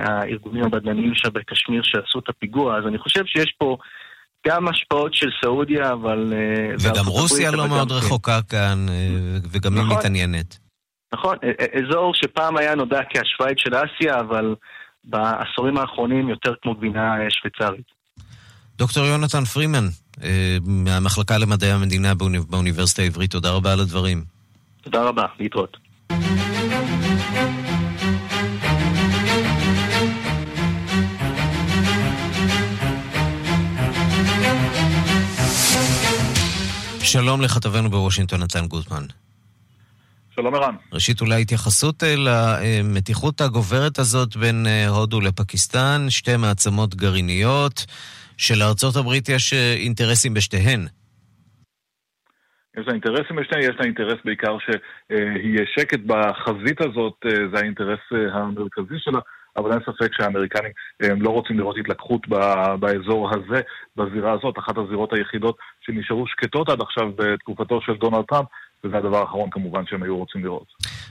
[0.00, 3.76] הארגונים הבדלניים שם בקשמיר שעשו את הפיגוע, אז אני חושב שיש פה
[4.46, 6.32] גם השפעות של סעודיה, אבל...
[6.32, 9.98] אה, וגם רוסיה לא מאוד רחוקה כאן, אה, וגם היא נכון.
[9.98, 10.58] מתעניינת.
[11.14, 11.36] נכון,
[11.72, 14.54] אזור שפעם היה נודע כשווייץ של אסיה, אבל
[15.04, 17.86] בעשורים האחרונים יותר כמו גבינה אה, שוויצרית.
[18.78, 19.84] דוקטור יונתן פרימן,
[20.66, 22.14] מהמחלקה למדעי המדינה
[22.50, 24.24] באוניברסיטה העברית, תודה רבה על הדברים.
[24.82, 25.76] תודה רבה, להתראות.
[37.12, 39.04] שלום לכתבנו בוושינגטון, נתן גוטמן.
[40.34, 40.74] שלום ערן.
[40.92, 47.86] ראשית, אולי התייחסות למתיחות הגוברת הזאת בין אה, הודו לפקיסטן, שתי מעצמות גרעיניות,
[48.36, 50.80] שלארצות הברית יש אה, אינטרסים בשתיהן.
[52.76, 58.04] יש לה אינטרסים בשתיהן, יש לה אינטרס בעיקר שיהיה שקט בחזית הזאת, אה, זה האינטרס
[58.32, 59.20] המרכזי שלה.
[59.56, 62.28] אבל אין ספק שהאמריקנים הם לא רוצים לראות התלקחות
[62.80, 63.60] באזור הזה,
[63.96, 68.48] בזירה הזאת, אחת הזירות היחידות שנשארו שקטות עד עכשיו בתקופתו של דונלד טראמפ,
[68.84, 70.66] וזה הדבר האחרון כמובן שהם היו רוצים לראות.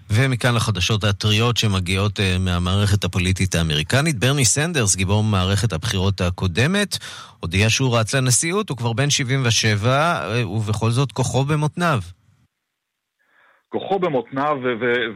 [0.10, 4.16] ומכאן לחדשות הטריות שמגיעות אה, מהמערכת הפוליטית האמריקנית.
[4.20, 6.98] ברני סנדרס, גיבור מערכת הבחירות הקודמת,
[7.40, 12.00] הודיע שהוא רץ לנשיאות, הוא כבר בן 77, uh, ובכל זאת כוחו במותניו.
[13.70, 14.58] כוחו במותניו,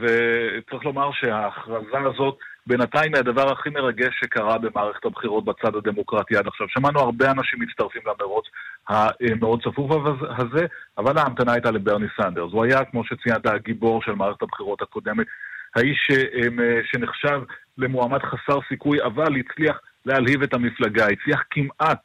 [0.01, 6.67] וצריך לומר שההכרזה הזאת בינתיים מהדבר הכי מרגש שקרה במערכת הבחירות בצד הדמוקרטי עד עכשיו.
[6.69, 8.45] שמענו הרבה אנשים מצטרפים למרוץ
[8.89, 9.91] המאוד צפוף
[10.37, 10.65] הזה,
[10.97, 12.51] אבל ההמתנה הייתה לברני סנדרס.
[12.51, 15.27] הוא היה, כמו שציינת, הגיבור של מערכת הבחירות הקודמת,
[15.75, 16.07] האיש
[16.91, 17.41] שנחשב
[17.77, 22.01] למועמד חסר סיכוי, אבל הצליח להלהיב את המפלגה, הצליח כמעט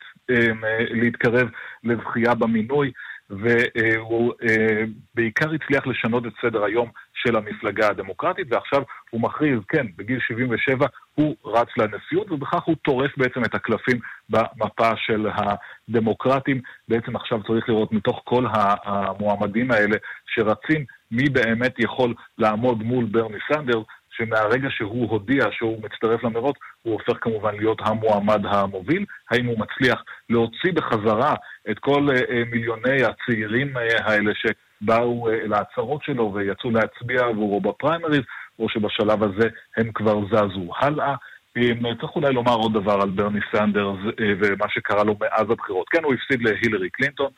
[0.90, 1.48] להתקרב
[1.84, 2.92] לזכייה במינוי.
[3.30, 6.90] והוא אה, בעיקר הצליח לשנות את סדר היום
[7.22, 13.10] של המפלגה הדמוקרטית, ועכשיו הוא מכריז, כן, בגיל 77 הוא רץ לנשיאות, ובכך הוא טורף
[13.16, 16.60] בעצם את הקלפים במפה של הדמוקרטים.
[16.88, 18.46] בעצם עכשיו צריך לראות מתוך כל
[18.84, 26.24] המועמדים האלה שרצים, מי באמת יכול לעמוד מול ברני סנדרס, שמהרגע שהוא הודיע שהוא מצטרף
[26.24, 29.04] למרוץ, הוא הופך כמובן להיות המועמד המוביל.
[29.30, 31.34] האם הוא מצליח להוציא בחזרה
[31.70, 34.32] את כל אה, אה, מיליוני הצעירים אה, האלה
[34.82, 38.22] שבאו לעצרות שלו ויצאו להצביע עבורו בפריימריז,
[38.58, 41.14] או שבשלב הזה הם כבר זזו הלאה.
[42.00, 45.88] צריך אולי לומר עוד דבר על ברני סנדרס ומה שקרה לו מאז הבחירות.
[45.88, 47.30] כן, הוא הפסיד להילרי קלינטון,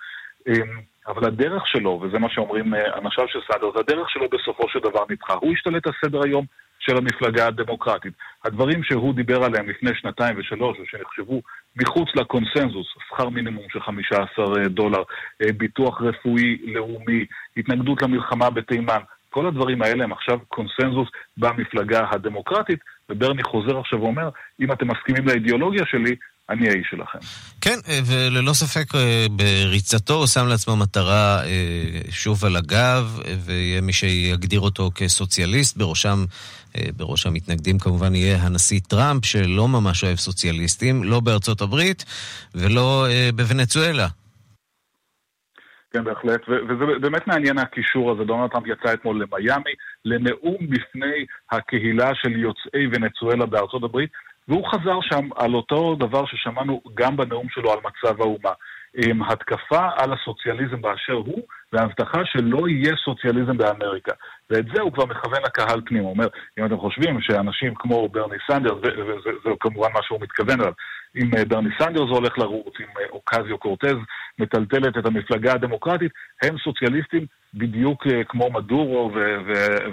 [1.07, 5.35] אבל הדרך שלו, וזה מה שאומרים אנשיו של סנדרס, הדרך שלו בסופו של דבר נדחה.
[5.35, 6.45] הוא השתלט על סדר היום
[6.87, 8.13] של המפלגה הדמוקרטית.
[8.45, 11.43] הדברים שהוא דיבר עליהם לפני שנתיים ושלוש, ושנחשבו
[11.77, 15.03] מחוץ לקונסנזוס, שכר מינימום של 15 דולר,
[15.57, 17.25] ביטוח רפואי לאומי,
[17.57, 22.79] התנגדות למלחמה בתימן, כל הדברים האלה הם עכשיו קונסנזוס במפלגה הדמוקרטית,
[23.11, 24.29] וברני חוזר עכשיו ואומר,
[24.61, 26.17] אם אתם מסכימים לאידיאולוגיה שלי,
[26.53, 27.19] אני האיש שלכם.
[27.61, 28.85] כן, וללא ספק
[29.31, 31.43] בריצתו הוא שם לעצמו מטרה
[32.11, 36.25] שוב על הגב, ויהיה מי שיגדיר אותו כסוציאליסט, בראשם,
[36.97, 42.05] בראש המתנגדים כמובן יהיה הנשיא טראמפ, שלא ממש אוהב סוציאליסטים, לא בארצות הברית
[42.55, 44.09] ולא בוונצואלה.
[45.93, 48.25] כן, בהחלט, וזה באמת מעניין הקישור הזה.
[48.25, 49.71] דונלד טראמפ יצא אתמול למיאמי,
[50.05, 54.11] לנאום בפני הקהילה של יוצאי ונצואלה בארצות הברית,
[54.49, 58.53] והוא חזר שם על אותו דבר ששמענו גם בנאום שלו על מצב האומה.
[58.97, 64.13] עם התקפה על הסוציאליזם באשר הוא, והבטחה שלא יהיה סוציאליזם באמריקה.
[64.51, 66.03] ואת זה הוא כבר מכוון לקהל פנים.
[66.03, 66.27] הוא אומר,
[66.59, 70.73] אם אתם חושבים שאנשים כמו ברני סנדרס, וזה כמובן מה שהוא מתכוון אליו,
[71.17, 73.97] אם ברני סנדרס הולך לרוץ, אם אוקסיו קורטז
[74.39, 79.11] מטלטלת את המפלגה הדמוקרטית, הם סוציאליסטים בדיוק כמו מדורו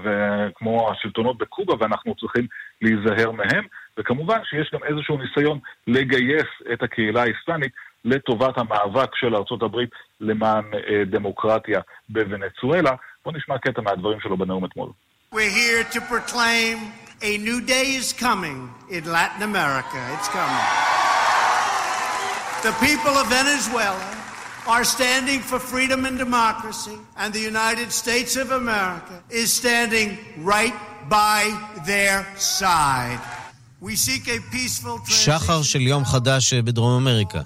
[0.04, 2.48] וכמו השלטונות בקובה, ואנחנו צריכים
[2.82, 3.64] להיזהר מהם.
[4.00, 7.72] וכמובן שיש גם איזשהו ניסיון לגייס את הקהילה האסלאמית
[8.06, 12.92] לטובת המאבק של ארצות הברית למען אה, דמוקרטיה בוונצואלה.
[13.26, 14.90] בואו נשמע קטע מהדברים שלו בנאום אתמול.
[15.32, 16.78] We're here to proclaim
[17.22, 18.60] a new day is coming
[18.90, 20.00] in Latin America.
[20.16, 20.66] It's coming.
[22.68, 24.10] The people of Venezuela
[24.68, 30.18] are standing for freedom and democracy, and the United States of America is standing
[30.54, 30.76] right
[31.10, 31.42] by
[31.86, 33.22] their side.
[35.06, 37.40] שחר של יום חדש בדרום אמריקה.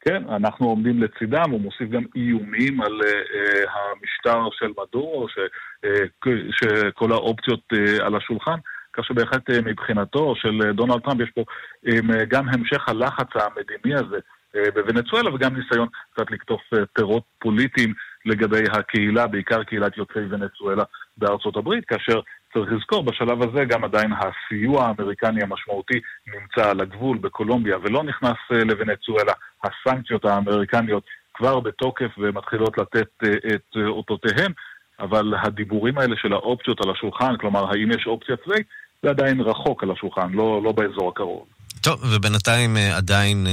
[0.00, 5.38] כן, אנחנו עומדים לצידם, הוא מוסיף גם איומים על uh, המשטר של מדורו, ש,
[5.86, 8.58] uh, שכל האופציות uh, על השולחן,
[8.92, 11.44] כך שבהחלט uh, מבחינתו של uh, דונלד טראמפ יש פה
[11.86, 17.94] um, גם המשך הלחץ המדיני הזה uh, בוונצואלה וגם ניסיון קצת לקטוף uh, פירות פוליטיים
[18.26, 20.84] לגבי הקהילה, בעיקר קהילת יוצאי ונצואלה
[21.16, 22.20] בארצות הברית, כאשר
[22.56, 28.36] צריך לזכור, בשלב הזה גם עדיין הסיוע האמריקני המשמעותי נמצא על הגבול בקולומביה ולא נכנס
[28.50, 29.32] לוונצואלה.
[29.64, 33.08] הסנקציות האמריקניות כבר בתוקף ומתחילות לתת
[33.54, 34.52] את אותותיהם,
[35.00, 38.66] אבל הדיבורים האלה של האופציות על השולחן, כלומר, האם יש אופציה צבאית,
[39.02, 41.44] זה עדיין רחוק על השולחן, לא, לא באזור הקרוב.
[41.80, 43.46] טוב, ובינתיים עדיין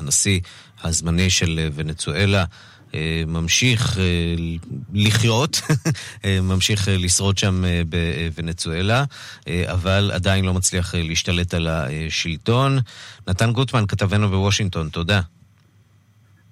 [0.00, 0.40] הנשיא
[0.84, 2.44] הזמני של ונצואלה
[3.26, 3.98] ממשיך
[4.94, 5.60] לחיות,
[6.42, 9.04] ממשיך לשרוד שם בוונצואלה,
[9.48, 12.78] אבל עדיין לא מצליח להשתלט על השלטון.
[13.28, 15.20] נתן גוטמן, כתבנו בוושינגטון, תודה.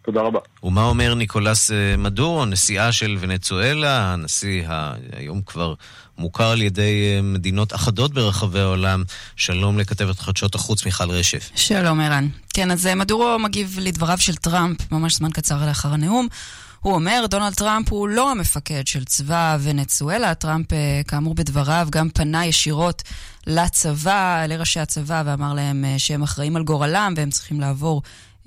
[0.06, 0.38] תודה רבה.
[0.62, 4.68] ומה אומר ניקולס מדורו, נשיאה של ונצואלה, הנשיא
[5.12, 5.74] היום כבר
[6.18, 9.02] מוכר על ידי מדינות אחדות ברחבי העולם.
[9.36, 11.50] שלום לכתבת חדשות החוץ מיכל רשף.
[11.54, 12.28] שלום ערן.
[12.54, 16.28] כן, אז מדורו מגיב לדבריו של טראמפ ממש זמן קצר לאחר הנאום.
[16.80, 20.34] הוא אומר, דונלד טראמפ הוא לא המפקד של צבא ונצואלה.
[20.34, 20.66] טראמפ,
[21.08, 23.02] כאמור בדבריו, גם פנה ישירות
[23.46, 28.02] לצבא, לראשי הצבא, ואמר להם שהם אחראים על גורלם והם צריכים לעבור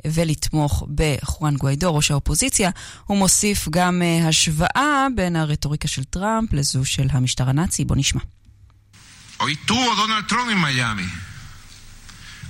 [0.07, 2.71] ולתמוך בחואן גואידו, ראש האופוזיציה.
[3.05, 7.85] הוא מוסיף גם השוואה בין הרטוריקה של טראמפ לזו של המשטר הנאצי.
[7.85, 8.21] בוא נשמע.
[9.41, 11.09] Hoy tuvo Donald Trump en Miami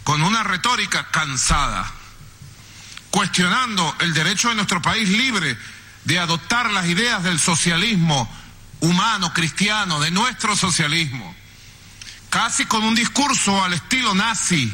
[0.04, 1.82] con una retórica cansada,
[3.10, 5.56] cuestionando el derecho de nuestro país libre
[6.04, 8.30] de adoptar las ideas del socialismo
[8.80, 11.34] humano, cristiano, de nuestro socialismo,
[12.28, 14.64] casi con un discurso al estilo nazi.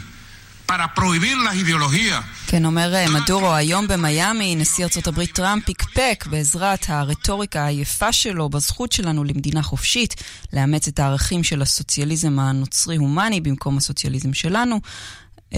[0.71, 2.25] para prohibir las ideologías.
[2.56, 8.92] כן, אומר מדורו, היום במיאמי נשיא ארצות הברית טראמפ פקפק בעזרת הרטוריקה היפה שלו בזכות
[8.92, 10.16] שלנו למדינה חופשית,
[10.54, 14.80] לאמץ את הערכים של הסוציאליזם הנוצרי-הומני במקום הסוציאליזם שלנו.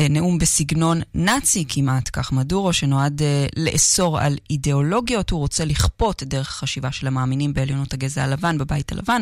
[0.10, 3.24] נאום בסגנון נאצי כמעט, כך מדורו, שנועד uh,
[3.56, 5.30] לאסור על אידיאולוגיות.
[5.30, 9.22] הוא רוצה לכפות את דרך החשיבה של המאמינים בעליונות הגזע הלבן בבית הלבן.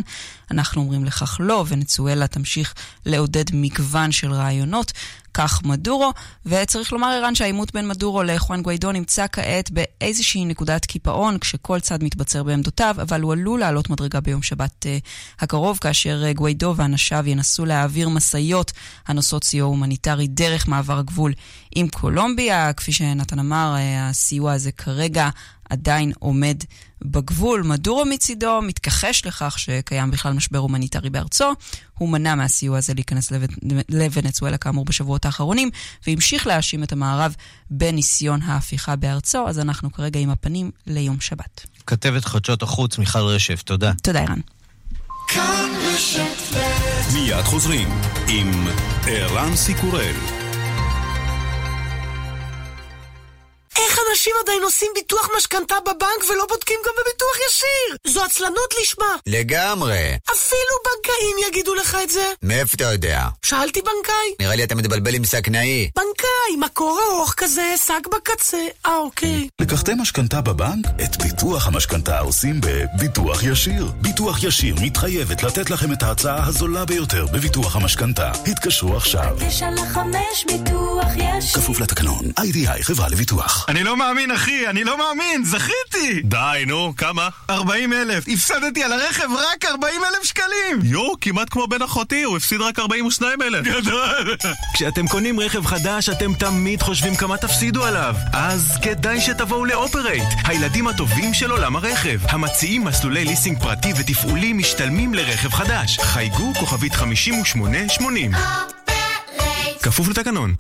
[0.52, 2.74] אנחנו אומרים לכך לא, ונצואלה תמשיך
[3.06, 4.92] לעודד מגוון של רעיונות.
[5.36, 6.14] כך מדורו,
[6.46, 12.04] וצריך לומר ערן שהעימות בין מדורו לחואן גוויידו נמצא כעת באיזושהי נקודת קיפאון, כשכל צד
[12.04, 15.06] מתבצר בעמדותיו, אבל הוא עלול לעלות מדרגה ביום שבת uh,
[15.40, 18.72] הקרוב, כאשר uh, גוויידו ואנשיו ינסו להעביר משאיות
[19.08, 21.34] הנושאות סיוע הומניטרי דרך מעבר הגבול
[21.76, 22.74] עם קולומביה.
[22.74, 25.30] כפי שנתן אמר, uh, הסיוע הזה כרגע
[25.70, 26.58] עדיין עומד
[27.02, 27.64] בגבול.
[27.64, 31.54] מדורו מצידו מתכחש לכך שקיים בכלל משבר הומניטרי בארצו.
[31.98, 33.32] הוא מנע מהסיוע הזה להיכנס
[33.90, 35.70] לוונצואלה כאמור בשבועות האחרונים,
[36.08, 37.36] והמשיך להאשים את המערב
[37.70, 41.66] בניסיון ההפיכה בארצו, אז אנחנו כרגע עם הפנים ליום שבת.
[41.88, 43.92] כתבת חדשות החוץ מיכל רשף, תודה.
[44.04, 44.40] תודה, ערן.
[47.14, 47.90] מיד חוזרים
[48.28, 48.68] עם
[49.08, 50.45] ערן סיקורל.
[54.26, 58.14] אנשים עדיין עושים ביטוח משכנתה בבנק ולא בודקים גם בביטוח ישיר?
[58.14, 59.16] זו עצלנות לשמה.
[59.26, 60.18] לגמרי.
[60.32, 62.34] אפילו בנקאים יגידו לך את זה.
[62.44, 63.22] מאיפה אתה יודע?
[63.42, 64.36] שאלתי בנקאי.
[64.40, 65.90] נראה לי אתה מתבלבל עם סכנאי.
[65.96, 68.58] בנקאי, מקור ארוך כזה, שק בקצה.
[68.86, 69.48] אה, אוקיי.
[69.62, 70.86] לקחתם משכנתה בבנק?
[71.04, 73.92] את ביטוח המשכנתה עושים בביטוח ישיר.
[74.02, 78.32] ביטוח ישיר מתחייבת לתת לכם את ההצעה הזולה ביותר בביטוח המשכנתה.
[78.48, 79.38] התקשרו עכשיו.
[79.48, 81.62] תשע לחמש ביטוח ישיר.
[81.62, 82.26] כפוף לתקנון.
[82.40, 83.66] איי-די-איי חברה לביטוח.
[83.70, 86.22] אני לא מאמין, אחי, אני לא מאמין, זכיתי!
[86.24, 87.30] די, נו, כמה?
[87.50, 88.24] 40 אלף.
[88.28, 90.80] הפסדתי על הרכב רק 40 אלף שקלים!
[90.84, 93.66] יואו, כמעט כמו בן אחותי, הוא הפסיד רק 42 אלף.
[93.68, 94.36] גדול!
[94.74, 98.16] כשאתם קונים רכב חדש, אתם תמיד חושבים כמה תפסידו עליו.
[98.34, 102.20] אז כדאי שתבואו לאופרייט, הילדים הטובים של עולם הרכב.
[102.30, 106.00] המציעים מסלולי ליסינג פרטי ותפעולי משתלמים לרכב חדש.
[106.00, 108.32] חייגו כוכבית 5880.
[109.86, 110.54] כפוף לתקנון.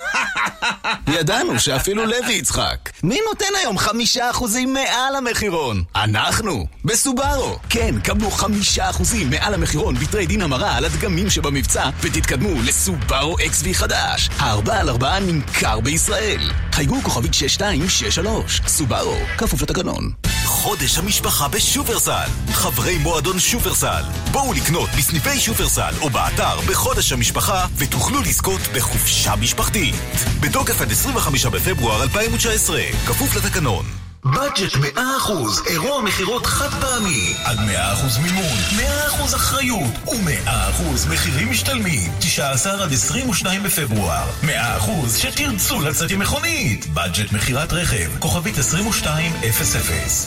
[1.07, 2.89] ידענו שאפילו לוי יצחק.
[3.03, 5.83] מי נותן היום חמישה אחוזים מעל המחירון?
[5.95, 7.59] אנחנו, בסובארו.
[7.69, 13.73] כן, קבלו חמישה אחוזים מעל המחירון בתרי דין המרה על הדגמים שבמבצע ותתקדמו לסובארו XV
[13.73, 14.29] חדש.
[14.39, 16.51] הארבע על ארבעה נמכר בישראל.
[16.71, 18.61] חייגו כוכבית 6263.
[18.67, 20.11] סובארו, כפוף לתקנון.
[20.45, 22.29] חודש המשפחה בשופרסל.
[22.51, 24.03] חברי מועדון שופרסל.
[24.31, 29.95] בואו לקנות בסניפי שופרסל או באתר בחודש המשפחה ותוכלו לזכות בחופשה משפחתית.
[30.39, 34.04] בתוקף עד 25 בפברואר 2019, כפוף לתקנון.
[34.25, 34.99] בדג'ט 100%
[35.69, 37.61] אירוע מכירות חד פעמי עד 100%
[38.23, 38.57] מימון,
[39.31, 44.47] 100% אחריות ו-100% מחירים משתלמים 19 עד 22 בפברואר 100%
[45.17, 49.33] שתרצו לצאת עם מכונית בדג'ט מכירת רכב כוכבית 2200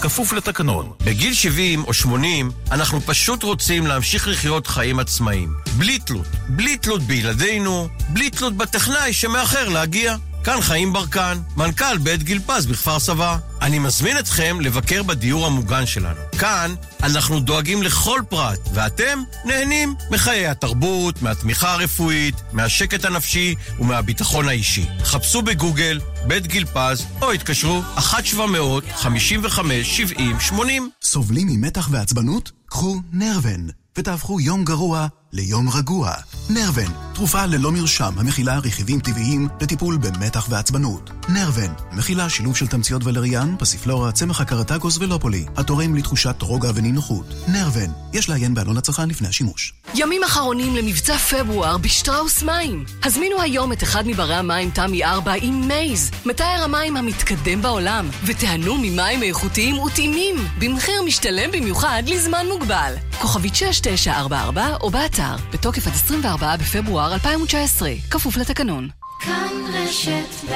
[0.03, 5.55] כפוף לתקנון בגיל 70 או 80 אנחנו פשוט רוצים להמשיך לחיות חיים עצמאיים.
[5.77, 6.27] בלי תלות.
[6.49, 10.17] בלי תלות בילדינו, בלי תלות בטכנאי שמאחר להגיע.
[10.49, 13.37] כאן חיים ברקן, מנכ"ל בית גיל פז בכפר סבא.
[13.63, 16.21] אני מזמין אתכם לבקר בדיור המוגן שלנו.
[16.39, 24.87] כאן אנחנו דואגים לכל פרט, ואתם נהנים מחיי התרבות, מהתמיכה הרפואית, מהשקט הנפשי ומהביטחון האישי.
[25.03, 30.63] חפשו בגוגל בית גיל פז, או התקשרו 1-700-55-70-80.
[31.03, 32.53] סובלים ממתח ועצבנות?
[32.67, 33.69] קחו נרוון,
[33.99, 36.13] ותהפכו יום גרוע ליום רגוע.
[36.51, 41.11] נרוון, תרופה ללא מרשם המכילה רכיבים טבעיים לטיפול במתח ועצבנות.
[41.29, 47.35] נרוון, מכילה שילוב של תמציות ולריאן, פסיפלורה, צמח הקרטגוס ולופולי, התורם לתחושת רוגע ונינוחות.
[47.49, 49.73] נרוון, יש לעיין בעלון הצרכן לפני השימוש.
[49.95, 52.85] ימים אחרונים למבצע פברואר בשטראוס מים.
[53.05, 58.79] הזמינו היום את אחד מברי המים תמי 4 עם מייז, מתאר המים המתקדם בעולם, ותיהנו
[58.79, 62.95] ממים איכותיים וטעימים, במחיר משתלם במיוחד לזמן מוגבל.
[63.21, 65.18] כוכבית 6944 או באתר,
[65.53, 68.89] בתוקף עד 24 בפברואר 2019, כפוף לתקנון.
[69.21, 70.55] כאן רשת ב'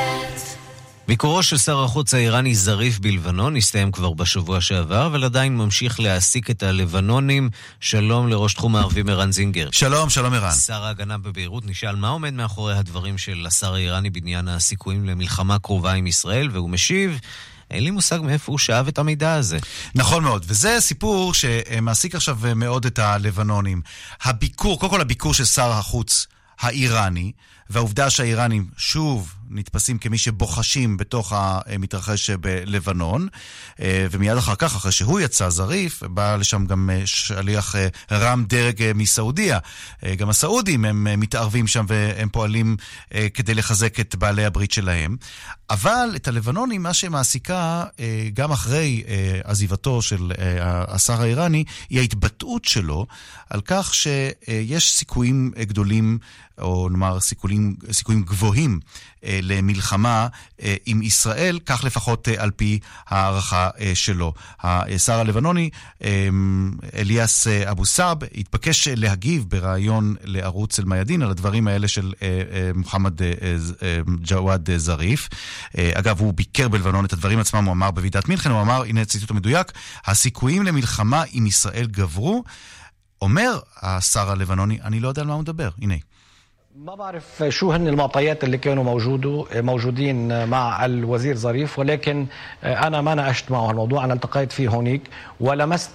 [1.09, 6.51] ביקורו של שר החוץ האיראני זריף בלבנון הסתיים כבר בשבוע שעבר, אבל עדיין ממשיך להעסיק
[6.51, 7.51] את הלבנונים.
[7.81, 9.69] שלום לראש תחום הערבים ערן זינגר.
[9.73, 10.53] שלום, שלום ערן.
[10.53, 15.93] שר ההגנה בביירות נשאל מה עומד מאחורי הדברים של השר האיראני בעניין הסיכויים למלחמה קרובה
[15.93, 17.21] עם ישראל, והוא משיב...
[17.73, 19.59] אין לי מושג מאיפה הוא שאב את המידע הזה.
[19.95, 23.83] נכון מאוד, וזה סיפור שמעסיק עכשיו מאוד את הלבנונים.
[24.23, 26.27] הביקור, קודם כל הביקור של שר החוץ
[26.61, 27.33] האיראני,
[27.71, 33.29] והעובדה שהאיראנים שוב נתפסים כמי שבוחשים בתוך המתרחש בלבנון,
[33.81, 37.75] ומיד אחר כך, אחרי שהוא יצא זריף, בא לשם גם שליח
[38.13, 39.59] רם דרג מסעודיה.
[40.17, 42.77] גם הסעודים הם מתערבים שם והם פועלים
[43.35, 45.17] כדי לחזק את בעלי הברית שלהם.
[45.71, 47.85] אבל את הלבנונים, מה שמעסיקה
[48.35, 49.03] גם אחרי
[49.45, 50.33] עזיבתו של
[50.89, 53.07] השר האיראני, היא ההתבטאות שלו
[53.51, 56.19] על כך שיש סיכויים גדולים,
[56.59, 58.81] או נאמר סיכויים, סיכויים גבוהים
[59.43, 60.27] למלחמה
[60.87, 62.79] עם ישראל, כך לפחות על פי
[63.09, 64.33] הערכה שלו.
[64.61, 65.71] השר הלבנוני,
[66.95, 72.13] אליאס אבו סאב, התבקש להגיב בריאיון לערוץ אל-מיאדין על הדברים האלה של
[72.75, 73.15] מוחמד
[74.23, 75.29] ג'וואד זריף.
[75.95, 79.31] אגב, הוא ביקר בלבנון את הדברים עצמם, הוא אמר בוועידת מינכן, הוא אמר, הנה הציטוט
[79.31, 79.73] המדויק,
[80.07, 82.45] הסיכויים למלחמה עם ישראל גברו.
[83.23, 85.95] אומר השר הלבנוני, אני לא יודע על מה הוא מדבר, הנה.
[86.76, 92.28] ما بعرف شو هن المعطيات اللي كانوا موجودو موجودين مع الوزير ظريف ولكن
[92.64, 95.02] انا ما ناقشت معه الموضوع انا التقيت فيه هونيك
[95.40, 95.92] ولمست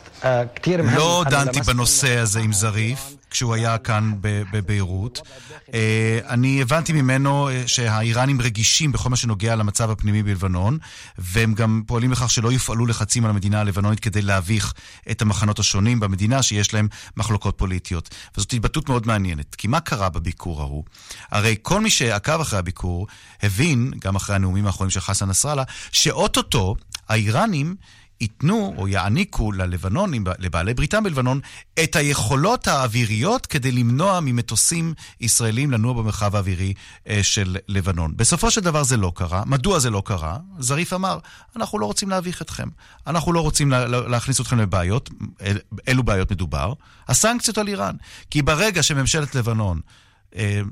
[0.54, 3.16] كثير مهم לא דנתי בנושא הזה עם זריף.
[3.29, 5.21] כשהוא היה כאן בביירות.
[6.29, 10.77] אני הבנתי ממנו שהאיראנים רגישים בכל מה שנוגע למצב הפנימי בלבנון,
[11.17, 14.73] והם גם פועלים לכך שלא יופעלו לחצים על המדינה הלבנונית כדי להביך
[15.11, 18.15] את המחנות השונים במדינה שיש להם מחלוקות פוליטיות.
[18.37, 19.55] וזאת התבטאות מאוד מעניינת.
[19.55, 20.83] כי מה קרה בביקור ההוא?
[21.31, 23.07] הרי כל מי שעקב אחרי הביקור
[23.43, 26.75] הבין, גם אחרי הנאומים האחרונים של חסן נסראללה, שאו-טו-טו
[27.09, 27.75] האיראנים
[28.21, 31.39] ייתנו או יעניקו ללבנונים, לבעלי בריתם בלבנון,
[31.83, 36.73] את היכולות האוויריות כדי למנוע ממטוסים ישראלים לנוע במרחב האווירי
[37.21, 38.13] של לבנון.
[38.17, 39.43] בסופו של דבר זה לא קרה.
[39.45, 40.37] מדוע זה לא קרה?
[40.59, 41.19] זריף אמר,
[41.55, 42.67] אנחנו לא רוצים להביך אתכם.
[43.07, 45.09] אנחנו לא רוצים לה, להכניס אתכם לבעיות.
[45.87, 46.73] אילו בעיות מדובר?
[47.07, 47.95] הסנקציות על איראן.
[48.29, 49.81] כי ברגע שממשלת לבנון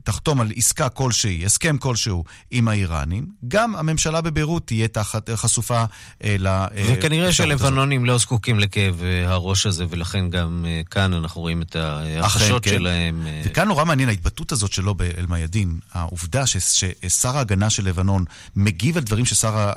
[0.04, 5.84] תחתום על עסקה כלשהי, הסכם כלשהו עם האיראנים, גם הממשלה בביירות תהיה תחת, חשופה
[6.24, 6.66] ל...
[6.76, 11.76] וכנראה שלבנונים לא זקוקים לכאב הראש הזה, ולכן גם כאן אנחנו רואים את
[12.22, 12.70] החששות כן.
[12.70, 13.28] שלהם.
[13.46, 19.04] וכאן נורא מעניין ההתבטאות הזאת שלו באל-מיאדין, העובדה ש, ששר ההגנה של לבנון מגיב על
[19.04, 19.72] דברים של שר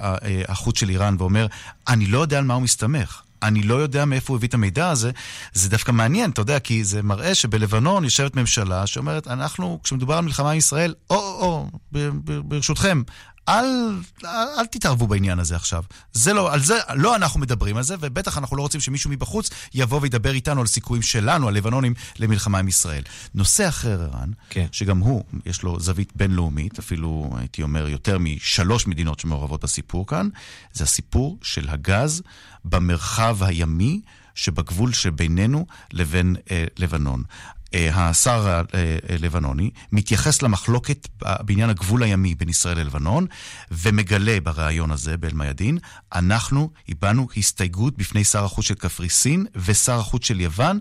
[0.48, 1.46] החוץ של איראן ואומר,
[1.88, 3.22] אני לא יודע על מה הוא מסתמך.
[3.42, 5.10] אני לא יודע מאיפה הוא הביא את המידע הזה,
[5.52, 10.24] זה דווקא מעניין, אתה יודע, כי זה מראה שבלבנון יושבת ממשלה שאומרת, אנחנו, כשמדובר על
[10.24, 12.02] מלחמה עם ישראל, או, או, או,
[12.44, 13.02] ברשותכם,
[13.48, 15.82] אל, אל, אל תתערבו בעניין הזה עכשיו.
[16.12, 19.50] זה לא, על זה, לא אנחנו מדברים על זה, ובטח אנחנו לא רוצים שמישהו מבחוץ
[19.74, 23.02] יבוא וידבר איתנו על סיכויים שלנו, הלבנונים, למלחמה עם ישראל.
[23.34, 24.66] נושא אחר, ערן, כן.
[24.72, 30.28] שגם הוא, יש לו זווית בינלאומית, אפילו, הייתי אומר, יותר משלוש מדינות שמעורבות בסיפור כאן,
[30.72, 32.22] זה הסיפור של הגז
[32.64, 34.00] במרחב הימי
[34.34, 37.22] שבגבול שבינינו לבין אה, לבנון.
[37.74, 38.62] השר
[39.08, 41.08] הלבנוני מתייחס למחלוקת
[41.40, 43.26] בעניין הגבול הימי בין ישראל ללבנון
[43.70, 45.78] ומגלה בריאיון הזה באל-מיאדין,
[46.14, 50.78] אנחנו הבענו הסתייגות בפני שר החוץ של קפריסין ושר החוץ של יוון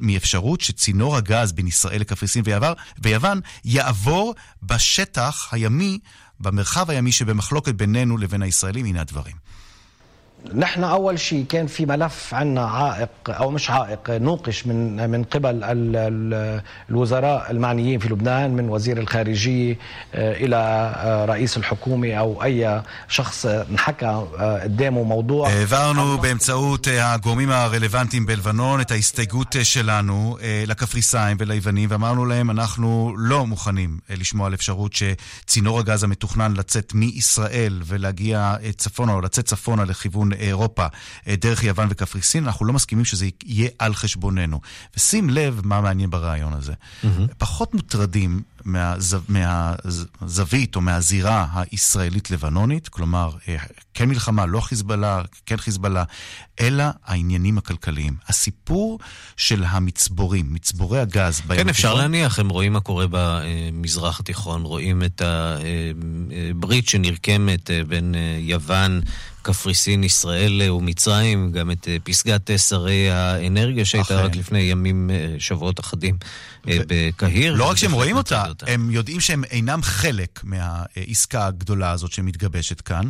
[0.00, 2.44] מאפשרות שצינור הגז בין ישראל לקפריסין
[3.02, 5.98] ויוון יעבור בשטח הימי,
[6.40, 9.41] במרחב הימי שבמחלוקת בינינו לבין הישראלים, הנה הדברים.
[10.53, 15.59] نحن اول شيء كان في ملف عنا عائق او مش عائق نوقش من من قبل
[16.89, 19.77] الوزراء المعنيين في لبنان من وزير الخارجيه
[20.15, 24.25] الى رئيس الحكومه او اي شخص انحكى
[24.63, 30.37] قدامه موضوع העברנו באמצעות הגורמים הרלוונטיים בלבנון את ההסתייגות שלנו
[30.67, 37.81] לקפריסאים וליוונים ואמרנו להם אנחנו לא מוכנים לשמוע על אפשרות שצינור הגז המתוכנן לצאת מישראל
[37.85, 40.86] ולהגיע צפונה או לצאת צפונה לכיוון אירופה
[41.28, 44.60] דרך יוון וקפריסין, אנחנו לא מסכימים שזה יהיה על חשבוננו.
[44.96, 46.72] ושים לב מה מעניין ברעיון הזה.
[46.72, 47.34] Mm-hmm.
[47.38, 53.30] פחות מוטרדים מהזו, מהזווית או מהזירה הישראלית-לבנונית, כלומר,
[53.94, 56.04] כן מלחמה, לא חיזבאללה, כן חיזבאללה,
[56.60, 58.16] אלא העניינים הכלכליים.
[58.28, 58.98] הסיפור
[59.36, 65.02] של המצבורים, מצבורי הגז בים כן, אפשר להניח, הם רואים מה קורה במזרח התיכון, רואים
[65.02, 65.22] את
[66.50, 69.00] הברית שנרקמת בין יוון,
[69.42, 76.16] קפריסין, ישראל ומצרים, גם את פסגת שרי האנרגיה שהייתה רק לפני ימים, שבועות אחדים
[76.66, 77.54] בקהיר.
[77.54, 83.08] לא רק שהם רואים אותה, הם יודעים שהם אינם חלק מהעסקה הגדולה הזאת שמתגבשת כאן.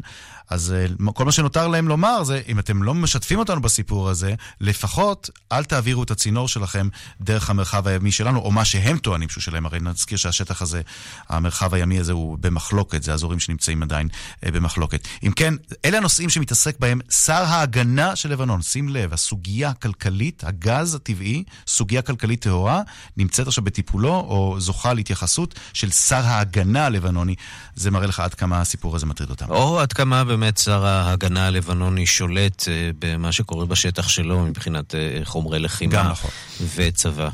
[0.51, 0.74] אז
[1.14, 5.64] כל מה שנותר להם לומר זה, אם אתם לא משתפים אותנו בסיפור הזה, לפחות אל
[5.64, 6.88] תעבירו את הצינור שלכם
[7.20, 9.66] דרך המרחב הימי שלנו, או מה שהם טוענים שהוא שלהם.
[9.66, 10.82] הרי נזכיר שהשטח הזה,
[11.28, 14.09] המרחב הימי הזה הוא במחלוקת, זה אזורים שנמצאים עדיין
[14.43, 15.09] במחלוקת.
[15.22, 18.62] אם כן, אלה הנושאים שמתעסק בהם שר ההגנה של לבנון.
[18.62, 22.80] שים לב, הסוגיה הכלכלית, הגז הטבעי, סוגיה כלכלית טהורה,
[23.16, 27.34] נמצאת עכשיו בטיפולו, או זוכה להתייחסות של שר ההגנה הלבנוני.
[27.74, 29.51] זה מראה לך עד כמה הסיפור הזה מטריד אותם.
[29.51, 32.64] או עד כמה באמת שר ההגנה הלבנוני שולט
[32.99, 36.30] במה שקורה בשטח שלו מבחינת חומרי לחימה נכון.
[36.76, 37.28] וצבא.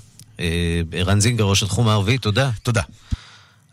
[0.93, 2.51] ערן זינגר, ראש התחום הערבי, תודה.
[2.63, 2.83] תודה.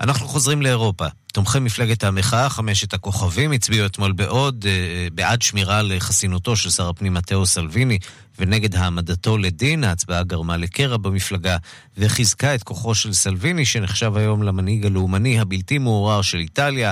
[0.02, 1.06] אנחנו חוזרים לאירופה.
[1.34, 4.66] תומכי מפלגת המחאה, חמשת הכוכבים, הצביעו אתמול בעוד,
[5.14, 8.00] בעד שמירה על חסינותו של שר הפנים מתאו סלוויני
[8.40, 9.84] ונגד העמדתו לדין.
[9.84, 11.58] ההצבעה גרמה לקרע במפלגה
[11.98, 16.92] וחיזקה את כוחו של סלוויני, שנחשב היום למנהיג הלאומני הבלתי מעורער של איטליה,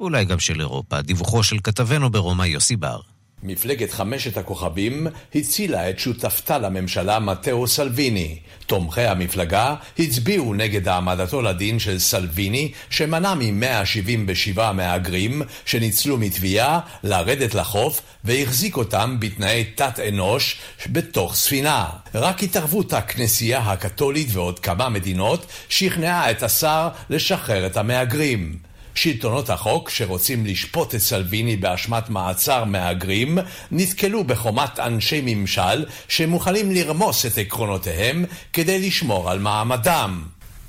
[0.00, 1.02] ואולי גם של אירופה.
[1.02, 3.00] דיווחו של כתבנו ברומא יוסי בר.
[3.42, 8.38] מפלגת חמשת הכוכבים הצילה את שותפתה לממשלה מתאו סלוויני.
[8.66, 18.00] תומכי המפלגה הצביעו נגד העמדתו לדין של סלוויני, שמנע מ-177 מהגרים שניצלו מתביעה לרדת לחוף
[18.24, 21.86] והחזיק אותם בתנאי תת-אנוש בתוך ספינה.
[22.14, 28.71] רק התערבות הכנסייה הקתולית ועוד כמה מדינות שכנעה את השר לשחרר את המהגרים.
[28.94, 33.38] שלטונות החוק, שרוצים לשפוט את סלוויני באשמת מעצר מהגרים,
[33.70, 40.24] נתקלו בחומת אנשי ממשל שמוכנים לרמוס את עקרונותיהם כדי לשמור על מעמדם.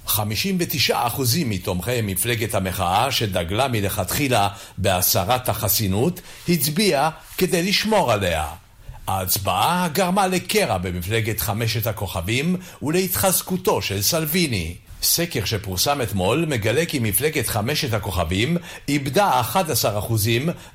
[0.07, 0.13] 59%
[1.45, 4.47] מתומכי מפלגת המחאה, שדגלה מלכתחילה
[4.77, 8.45] בהסרת החסינות, הצביע כדי לשמור עליה.
[9.07, 14.75] ההצבעה גרמה לקרע במפלגת חמשת הכוכבים ולהתחזקותו של סלוויני.
[15.03, 19.55] סקר שפורסם אתמול מגלה כי מפלגת חמשת הכוכבים איבדה 11%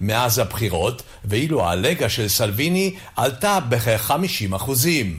[0.01, 4.69] מאז הבחירות, ואילו הלגה של סלוויני עלתה בכ-50%.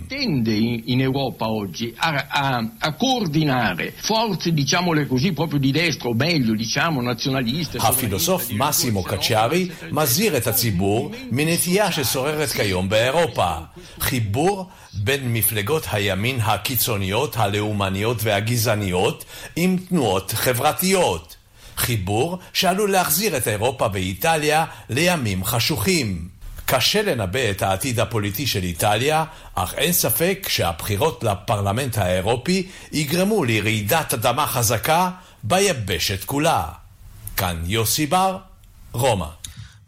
[0.10, 0.58] tende
[0.94, 2.46] in Europa oggi a, a,
[2.88, 7.78] a coordinare forze, diciamole così, proprio di destra, o meglio, diciamo, nazionaliste.
[7.82, 13.52] הפילוסוף מאסימו קצ'ארי מזהיר את הציבור מנטייה ששוררת כיום באירופה.
[14.00, 18.99] חיבור בין מפלגות הימין הקיצוניות, הלאומניות והגזעניות
[19.56, 21.36] עם תנועות חברתיות.
[21.78, 26.28] חיבור שעלול להחזיר את אירופה ואיטליה לימים חשוכים.
[26.66, 29.24] קשה לנבא את העתיד הפוליטי של איטליה,
[29.56, 35.10] אך אין ספק שהבחירות לפרלמנט האירופי יגרמו לרעידת אדמה חזקה
[35.44, 36.66] ביבשת כולה.
[37.38, 38.38] כאן יוסי בר,
[38.92, 39.39] רומא.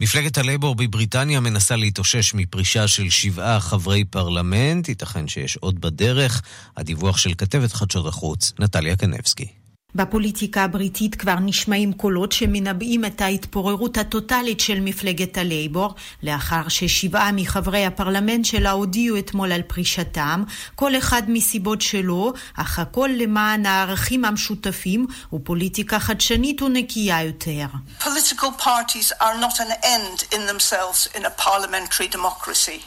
[0.01, 6.41] מפלגת הלייבור בבריטניה מנסה להתאושש מפרישה של שבעה חברי פרלמנט, ייתכן שיש עוד בדרך.
[6.77, 9.60] הדיווח של כתבת חדשות החוץ, נטליה קנבסקי.
[9.95, 17.85] בפוליטיקה הבריטית כבר נשמעים קולות שמנבאים את ההתפוררות הטוטלית של מפלגת הלייבור, לאחר ששבעה מחברי
[17.85, 20.43] הפרלמנט שלה הודיעו אתמול על פרישתם,
[20.75, 27.65] כל אחד מסיבות שלו, אך הכל למען הערכים המשותפים ופוליטיקה חדשנית ונקייה יותר.
[27.99, 32.81] Political parties are not an end in themselves in a parliamentary democracy.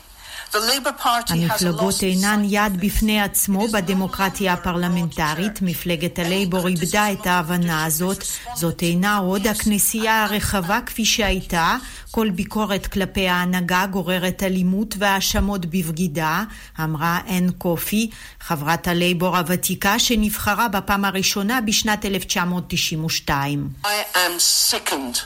[1.29, 5.63] המפלגות אינן יד בפני עצמו בדמוקרטיה הפרלמנטרית.
[5.63, 8.25] מפלגת הלייבור איבדה את ההבנה הזאת.
[8.55, 11.77] זאת אינה עוד הכנסייה הרחבה כפי שהייתה.
[12.11, 16.43] כל ביקורת כלפי ההנהגה גוררת אלימות והאשמות בבגידה,
[16.81, 23.69] אמרה אן קופי, חברת הלייבור הוותיקה שנבחרה בפעם הראשונה בשנת 1992.
[23.85, 25.17] I am sickened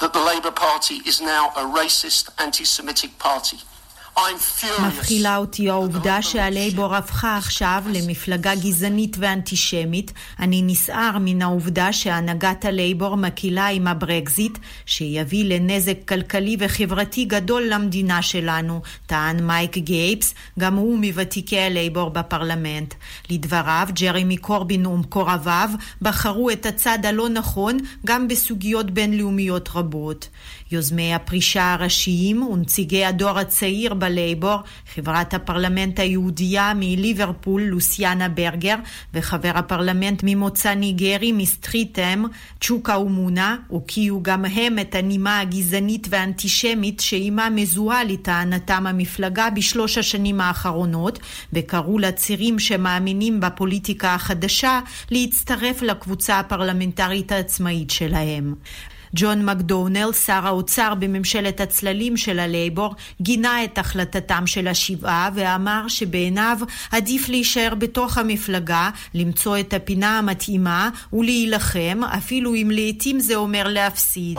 [0.00, 3.56] that the Labour Party is now a racist, anti-Semitic party.
[4.88, 10.12] מבחילה אותי העובדה שהלייבור הפכה עכשיו למפלגה גזענית ואנטישמית.
[10.38, 18.22] אני נסער מן העובדה שהנהגת הלייבור מקילה עם הברקזיט, שיביא לנזק כלכלי וחברתי גדול למדינה
[18.22, 22.94] שלנו, טען מייק גייפס, גם הוא מוותיקי הלייבור בפרלמנט.
[23.30, 25.70] לדבריו, ג'רמי קורבין ומקורביו
[26.02, 30.28] בחרו את הצד הלא נכון גם בסוגיות בינלאומיות רבות.
[30.72, 34.56] יוזמי הפרישה הראשיים ונציגי הדור הצעיר בלייבור,
[34.94, 38.76] חברת הפרלמנט היהודייה מליברפול לוסיאנה ברגר
[39.14, 42.24] וחבר הפרלמנט ממוצא ניגרי מסטריטם
[42.60, 50.40] צ'וקה אומונה, הוקיעו גם הם את הנימה הגזענית והאנטישמית שעימה מזוהה לטענתם המפלגה בשלוש השנים
[50.40, 51.18] האחרונות,
[51.52, 54.80] וקראו לצירים שמאמינים בפוליטיקה החדשה
[55.10, 58.54] להצטרף לקבוצה הפרלמנטרית העצמאית שלהם.
[59.14, 66.58] ג'ון מקדונל, שר האוצר בממשלת הצללים של הלייבור, גינה את החלטתם של השבעה ואמר שבעיניו
[66.92, 74.38] עדיף להישאר בתוך המפלגה, למצוא את הפינה המתאימה ולהילחם, אפילו אם לעתים זה אומר להפסיד.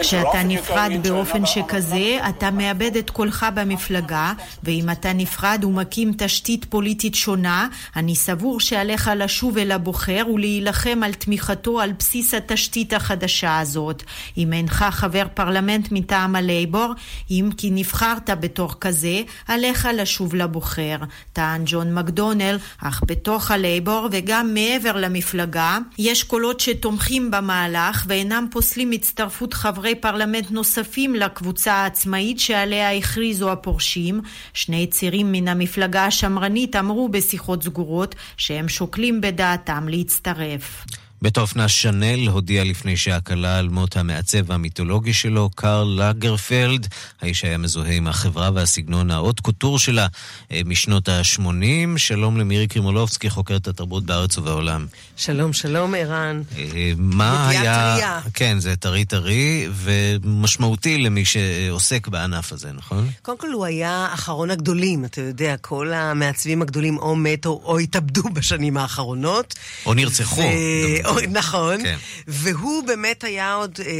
[0.00, 7.14] כשאתה נפרד באופן שכזה, אתה מאבד את קולך במפלגה, ואם אתה נפרד ומקים תשתית פוליטית
[7.14, 14.02] שונה, אני סבור שעליך לשוב אל הבוחר ולהילחם על תמיכתו על בסיס התשתית החדשה הזאת.
[14.38, 16.92] אם אינך חבר פרלמנט מטעם הלייבור,
[17.30, 20.96] אם כי נבחרת בתור כזה, עליך לשוב לבוחר.
[21.32, 28.90] טען ג'ון מקדונל, אך בתוך הלייבור וגם מעבר למפלגה, יש קולות שתומכים במהלך ואינם פוסלים
[28.90, 34.20] הצטרפות חברי פרלמנט נוספים לקבוצה העצמאית שעליה הכריזו הפורשים.
[34.54, 40.84] שני צירים מן המפלגה השמרנית אמרו בשיחות סגורות שהם שוקלים בדעתם להצטרף.
[41.22, 46.86] בית האופנה שאנל הודיע לפני שעה קלה על מות המעצב המיתולוגי שלו, קארל לגרפלד.
[47.22, 50.06] האיש היה מזוהה עם החברה והסגנון האות קוטור שלה
[50.52, 51.98] אה, משנות ה-80.
[51.98, 54.86] שלום למירי קרימולובסקי, חוקרת התרבות בארץ ובעולם.
[55.16, 56.42] שלום, שלום, ערן.
[56.58, 57.60] אה, מה היה...
[57.60, 58.20] ידיעה טריה.
[58.34, 63.10] כן, זה טרי טרי ומשמעותי למי שעוסק בענף הזה, נכון?
[63.22, 68.22] קודם כל הוא היה אחרון הגדולים, אתה יודע, כל המעצבים הגדולים או מתו או התאבדו
[68.22, 69.54] בשנים האחרונות.
[69.86, 70.40] או נרצחו.
[70.40, 71.09] ו...
[71.30, 71.82] נכון.
[71.82, 71.96] כן.
[72.28, 73.92] והוא באמת היה עוד אה,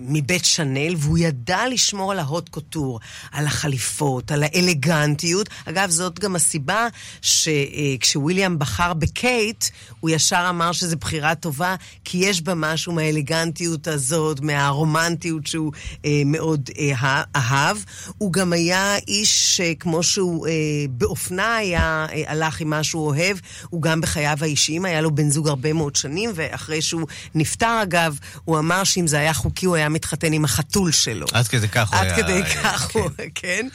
[0.00, 3.00] מבית שאנל, והוא ידע לשמור על ההוט קוטור,
[3.32, 5.48] על החליפות, על האלגנטיות.
[5.64, 6.86] אגב, זאת גם הסיבה
[7.22, 9.64] שכשוויליאם בחר בקייט,
[10.00, 11.74] הוא ישר אמר שזו בחירה טובה,
[12.04, 15.72] כי יש בה משהו מהאלגנטיות הזאת, מהרומנטיות שהוא
[16.04, 17.76] אה, מאוד אה, אהב.
[18.18, 20.52] הוא גם היה איש שכמו שהוא אה,
[20.90, 23.38] באופנה היה, אה, הלך עם מה שהוא אוהב,
[23.70, 28.18] הוא גם בחייו האישיים, היה לו בן זוג הרבה מאוד שנים, ואחרי שהוא נפטר, אגב,
[28.44, 31.26] הוא אמר שאם זה היה חוקי, הוא היה מתחתן עם החתול שלו.
[31.32, 32.16] עד כדי כך הוא עד היה...
[32.16, 33.68] כדי כך הוא, כן.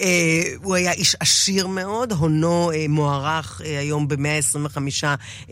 [0.00, 4.78] אה, הוא היה איש עשיר מאוד, הונו אה, מוערך אה, היום ב-125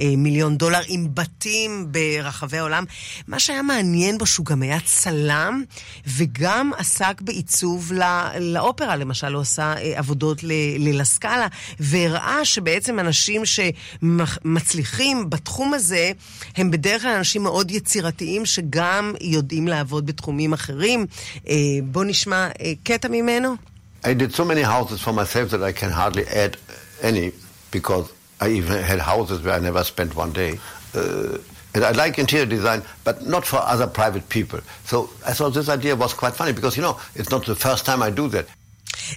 [0.00, 2.84] אה, מיליון דולר, עם בתים ברחבי העולם.
[3.28, 5.62] מה שהיה מעניין בו, שהוא גם היה צלם,
[6.06, 10.38] וגם עסק בעיצוב לא, לאופרה, למשל, הוא עשה עבודות
[10.78, 11.46] ללסקאלה,
[11.80, 16.12] והראה שבעצם אנשים שמצליחים בתחום הזה,
[16.56, 21.06] הם בדרך כלל אנשים מאוד יצירתיים, שגם יודעים לעבוד בתחומים אחרים.
[21.48, 23.56] אה, בואו נשמע אה, קטע ממנו.
[24.04, 26.56] I did so many houses for myself that I can hardly add
[27.02, 27.30] any
[27.70, 28.06] because
[28.40, 30.58] I even had houses where I never spent one day.
[30.94, 31.38] Uh,
[31.74, 34.60] and I like interior design, but not for other private people.
[34.84, 37.86] So I thought this idea was quite funny because, you know, it's not the first
[37.86, 38.46] time I do that.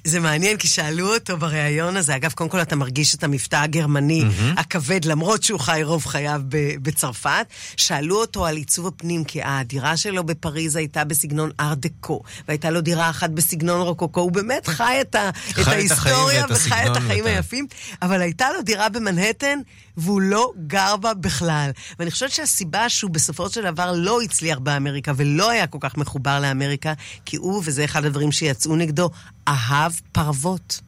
[0.04, 4.22] זה מעניין, כי שאלו אותו בריאיון הזה, אגב, קודם כל אתה מרגיש את המבטא הגרמני
[4.24, 4.60] mm-hmm.
[4.60, 6.42] הכבד, למרות שהוא חי רוב חייו
[6.82, 7.46] בצרפת.
[7.78, 12.82] שאלו אותו על עיצוב הפנים, כי הדירה שלו בפריז הייתה בסגנון אר דקו, והייתה לו
[12.82, 14.22] דירה אחת בסגנון רוקוקו.
[14.22, 17.68] הוא באמת חי את, ה, חי את ההיסטוריה וחי את החיים ואת היפים,
[18.02, 19.60] אבל הייתה לו דירה במנהטן,
[19.98, 21.72] והוא לא גר בה בכלל.
[22.00, 26.40] ואני חושבת שהסיבה שהוא בסופו של דבר לא הצליח באמריקה ולא היה כל כך מחובר
[26.40, 26.94] לאמריקה,
[27.26, 29.10] כי הוא, וזה אחד הדברים שיצאו נגדו,
[29.48, 30.85] אהב פרוות.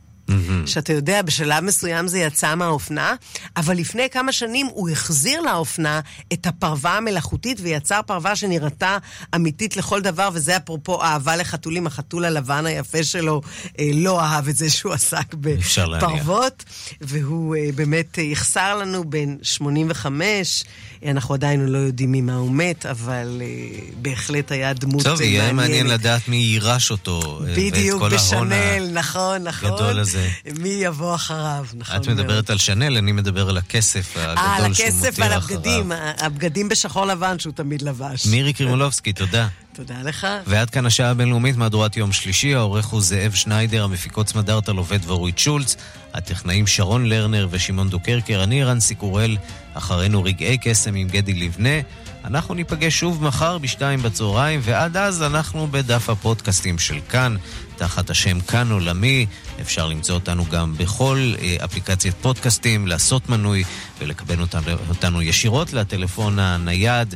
[0.65, 3.15] שאתה יודע, בשלב מסוים זה יצא מהאופנה,
[3.57, 6.01] אבל לפני כמה שנים הוא החזיר לאופנה
[6.33, 8.97] את הפרווה המלאכותית ויצר פרווה שנראתה
[9.35, 13.41] אמיתית לכל דבר, וזה אפרופו אהבה לחתולים, החתול הלבן היפה שלו
[13.79, 15.33] אה, לא אהב את זה שהוא עסק.
[15.33, 16.63] בפרוות,
[17.01, 20.63] והוא אה, באמת אה, יחסר לנו בן 85,
[21.05, 25.53] אנחנו עדיין לא יודעים ממה הוא מת, אבל אה, בהחלט היה דמות טוב, אה, יהיה
[25.53, 25.99] מעניין מעניינת.
[25.99, 27.39] לדעת מי יירש אותו.
[27.47, 29.69] אה, בדיוק, ההון בשנל, נכון, נכון.
[29.69, 30.16] הגדול הזה.
[30.59, 34.73] מי יבוא אחריו, נכון את מדברת על שנל, אני מדבר על הכסף אה, על הגדול
[34.73, 35.57] שהוא הכסף מותיר ועל אחריו.
[35.57, 38.25] הבגדים, הבגדים בשחור לבן שהוא תמיד לבש.
[38.25, 39.47] מירי קרימולובסקי, תודה.
[39.73, 40.27] תודה לך.
[40.47, 45.39] ועד כאן השעה הבינלאומית, מהדורת יום שלישי, העורך הוא זאב שניידר, המפיקות סמדארטה לובד ואורית
[45.39, 45.75] שולץ,
[46.13, 49.37] הטכנאים שרון לרנר ושמעון דוקרקר, אני רנסי קורל,
[49.73, 51.79] אחרינו רגעי קסם עם גדי לבנה.
[52.27, 57.35] אנחנו ניפגש שוב מחר בשתיים בצהריים, ועד אז אנחנו בדף הפודקאסטים של כאן,
[57.75, 59.25] תחת השם כאן עולמי.
[59.61, 63.63] אפשר למצוא אותנו גם בכל אה, אפליקציית פודקאסטים, לעשות מנוי
[63.99, 64.41] ולקבל
[64.89, 67.15] אותנו, ישירות לטלפון הנייד,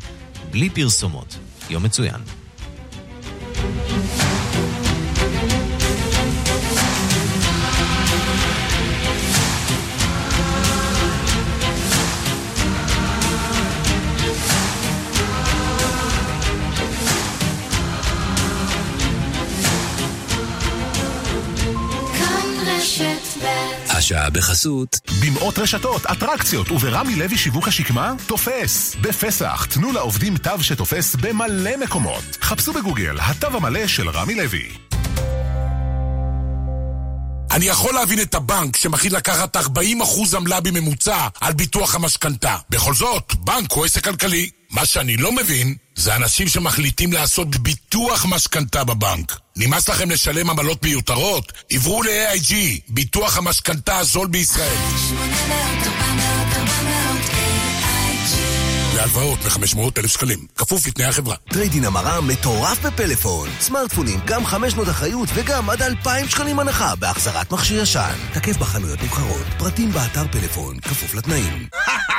[0.52, 1.38] בלי פרסומות.
[1.70, 2.22] יום מצוין.
[3.54, 4.71] כאן
[24.12, 25.00] השעה בחסות.
[25.22, 28.96] במאות רשתות, אטרקציות וברמי לוי שיווק השקמה, תופס.
[29.02, 32.24] בפסח, תנו לעובדים תו שתופס במלא מקומות.
[32.42, 34.91] חפשו בגוגל, התו המלא של רמי לוי.
[37.52, 39.60] אני יכול להבין את הבנק שמחליט לקחת 40%
[40.36, 42.56] עמלה בממוצע על ביטוח המשכנתה.
[42.70, 44.50] בכל זאת, בנק הוא עסק כלכלי.
[44.70, 49.40] מה שאני לא מבין, זה אנשים שמחליטים לעשות ביטוח משכנתה בבנק.
[49.56, 51.54] נמאס לכם לשלם עמלות מיותרות?
[51.72, 52.54] עברו ל-AIG,
[52.88, 54.78] ביטוח המשכנתה הזול בישראל.
[59.02, 61.36] להלוואות מ-500 אלף שקלים, כפוף לתנאי החברה.
[61.50, 63.50] טרייד אין המראה מטורף בפלאפון.
[63.60, 68.14] סמארטפונים, גם 500 אחריות וגם עד 2,000 שקלים הנחה בהחזרת מכשיר ישן.
[68.34, 71.68] תקף בחנויות נבחרות, פרטים באתר פלאפון, כפוף לתנאים.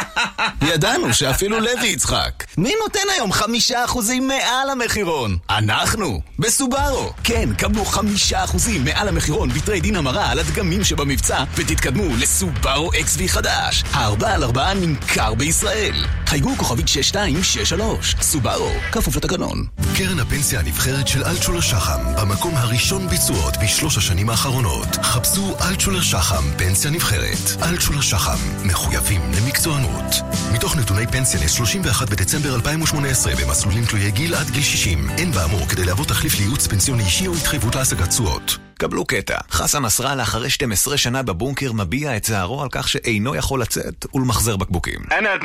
[0.72, 2.45] ידענו שאפילו לוי יצחק.
[2.59, 5.37] מי נותן היום חמישה אחוזים מעל המחירון?
[5.51, 7.12] אנחנו, בסובארו.
[7.24, 12.93] כן, קבלו חמישה אחוזים מעל המחירון ב trade דין המרה על הדגמים שבמבצע, ותתקדמו לסובארו
[12.93, 13.85] XV חדש.
[13.93, 16.07] הארבע על ארבעה נמכר בישראל.
[16.26, 18.16] חייגו כוכב כוכבית 6263.
[18.20, 19.64] סובארו, כפוף לתקנון.
[19.97, 24.89] קרן הפנסיה הנבחרת של אלטשולר שחם, במקום הראשון ביצועות בשלוש השנים האחרונות.
[25.03, 27.62] חפשו אלטשולר שחם, פנסיה נבחרת.
[27.62, 30.14] אלטשולר שחם, מחויבים למקצוענות.
[30.55, 35.11] מתוך נתוני פנסיה ל-31 בדצמבר 2018 במסלולים תלויי גיל עד גיל 60.
[35.18, 38.59] אין באמור כדי להוות תחליף לייעוץ פנסיוני אישי או התחייבות להשגת תשואות.
[38.83, 39.39] קבלו קטע.
[39.51, 44.57] חסן נסראללה אחרי 12 שנה בבונקר מביע את צערו על כך שאינו יכול לצאת ולמחזר
[44.57, 45.01] בקבוקים.
[45.18, 45.37] (אומר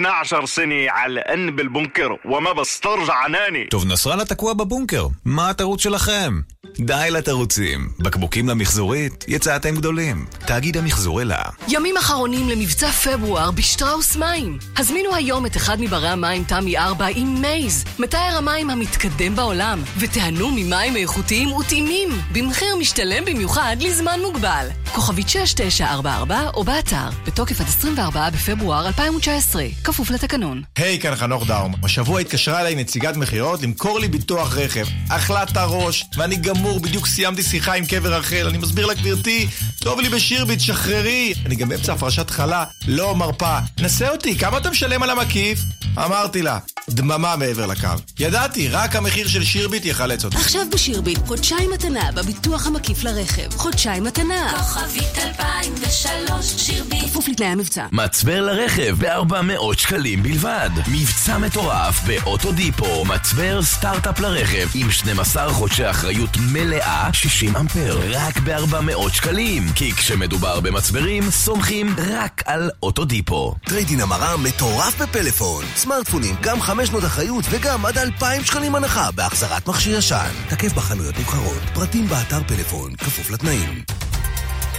[1.16, 5.06] 12 سنة علقان بالبنكر وما بسترجع عناني טוב, נסראללה תקוע בבונקר.
[5.24, 6.40] מה התירוץ שלכם?
[6.78, 7.88] די לתירוצים.
[7.98, 10.26] בקבוקים למחזורית, יצאתם גדולים.
[10.46, 11.42] תאגיד המחזור אלה.
[11.68, 14.58] ימים אחרונים למבצע פברואר בשטראוס מים.
[14.76, 20.50] הזמינו היום את אחד מברי המים תמי 4 עם מייז, מתאר המים המתקדם בעולם, ותיהנו
[20.50, 24.68] ממים איכותיים וטעימים, במחיר משתלם במיוחד לזמן מוגבל.
[24.94, 30.62] כוכבית 6944 או באתר, בתוקף עד 24 בפברואר 2019, כפוף לתקנון.
[30.76, 31.73] היי, כאן חנוך דאום.
[31.83, 34.85] השבוע התקשרה אליי נציגת מכירות למכור לי ביטוח רכב.
[35.09, 38.47] אכלת הראש, ואני גמור, בדיוק סיימתי שיחה עם קבר רחל.
[38.49, 39.47] אני מסביר לה, גברתי,
[39.79, 41.33] טוב לי בשירביט, שחררי.
[41.45, 43.57] אני גם באמצע הפרשת חלה, לא מרפה.
[43.79, 45.59] נסה אותי, כמה אתה משלם על המקיף?
[45.97, 47.87] אמרתי לה, דממה מעבר לקו.
[48.19, 50.37] ידעתי, רק המחיר של שירביט יחלץ אותי.
[50.37, 53.57] עכשיו בשירביט, חודשיים מתנה בביטוח המקיף לרכב.
[53.57, 54.53] חודשיים מתנה.
[54.57, 57.03] כוכבית 2003, שירביט.
[57.03, 57.85] כפוף לתנאי המבצע.
[57.91, 60.69] מצבר לרכב ב-400 שקלים בלבד.
[61.01, 63.05] מבצע מטורף באוטודיפו.
[63.05, 67.99] מצבר סטארט-אפ לרכב עם 12 חודשי אחריות מלאה, 60 אמפר.
[68.09, 69.63] רק ב-400 שקלים.
[69.75, 73.55] כי כשמדובר במצברים, סומכים רק על אוטודיפו.
[73.65, 75.65] טרייד אין המראה מטורף בפלאפון.
[75.75, 80.31] סמארטפונים, גם חמש שנות אחריות וגם עד 2,000 שקלים הנחה בהחזרת מכשיר ישן.
[80.49, 81.61] תקף בחנויות נבחרות.
[81.73, 83.83] פרטים באתר פלאפון, כפוף לתנאים.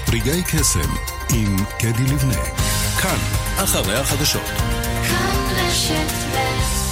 [0.08, 0.90] רגעי קסם
[1.30, 2.44] עם קדי לבנה.
[3.02, 3.18] כאן,
[3.56, 4.46] אחרי החדשות.
[5.08, 6.87] כאן רשת ב'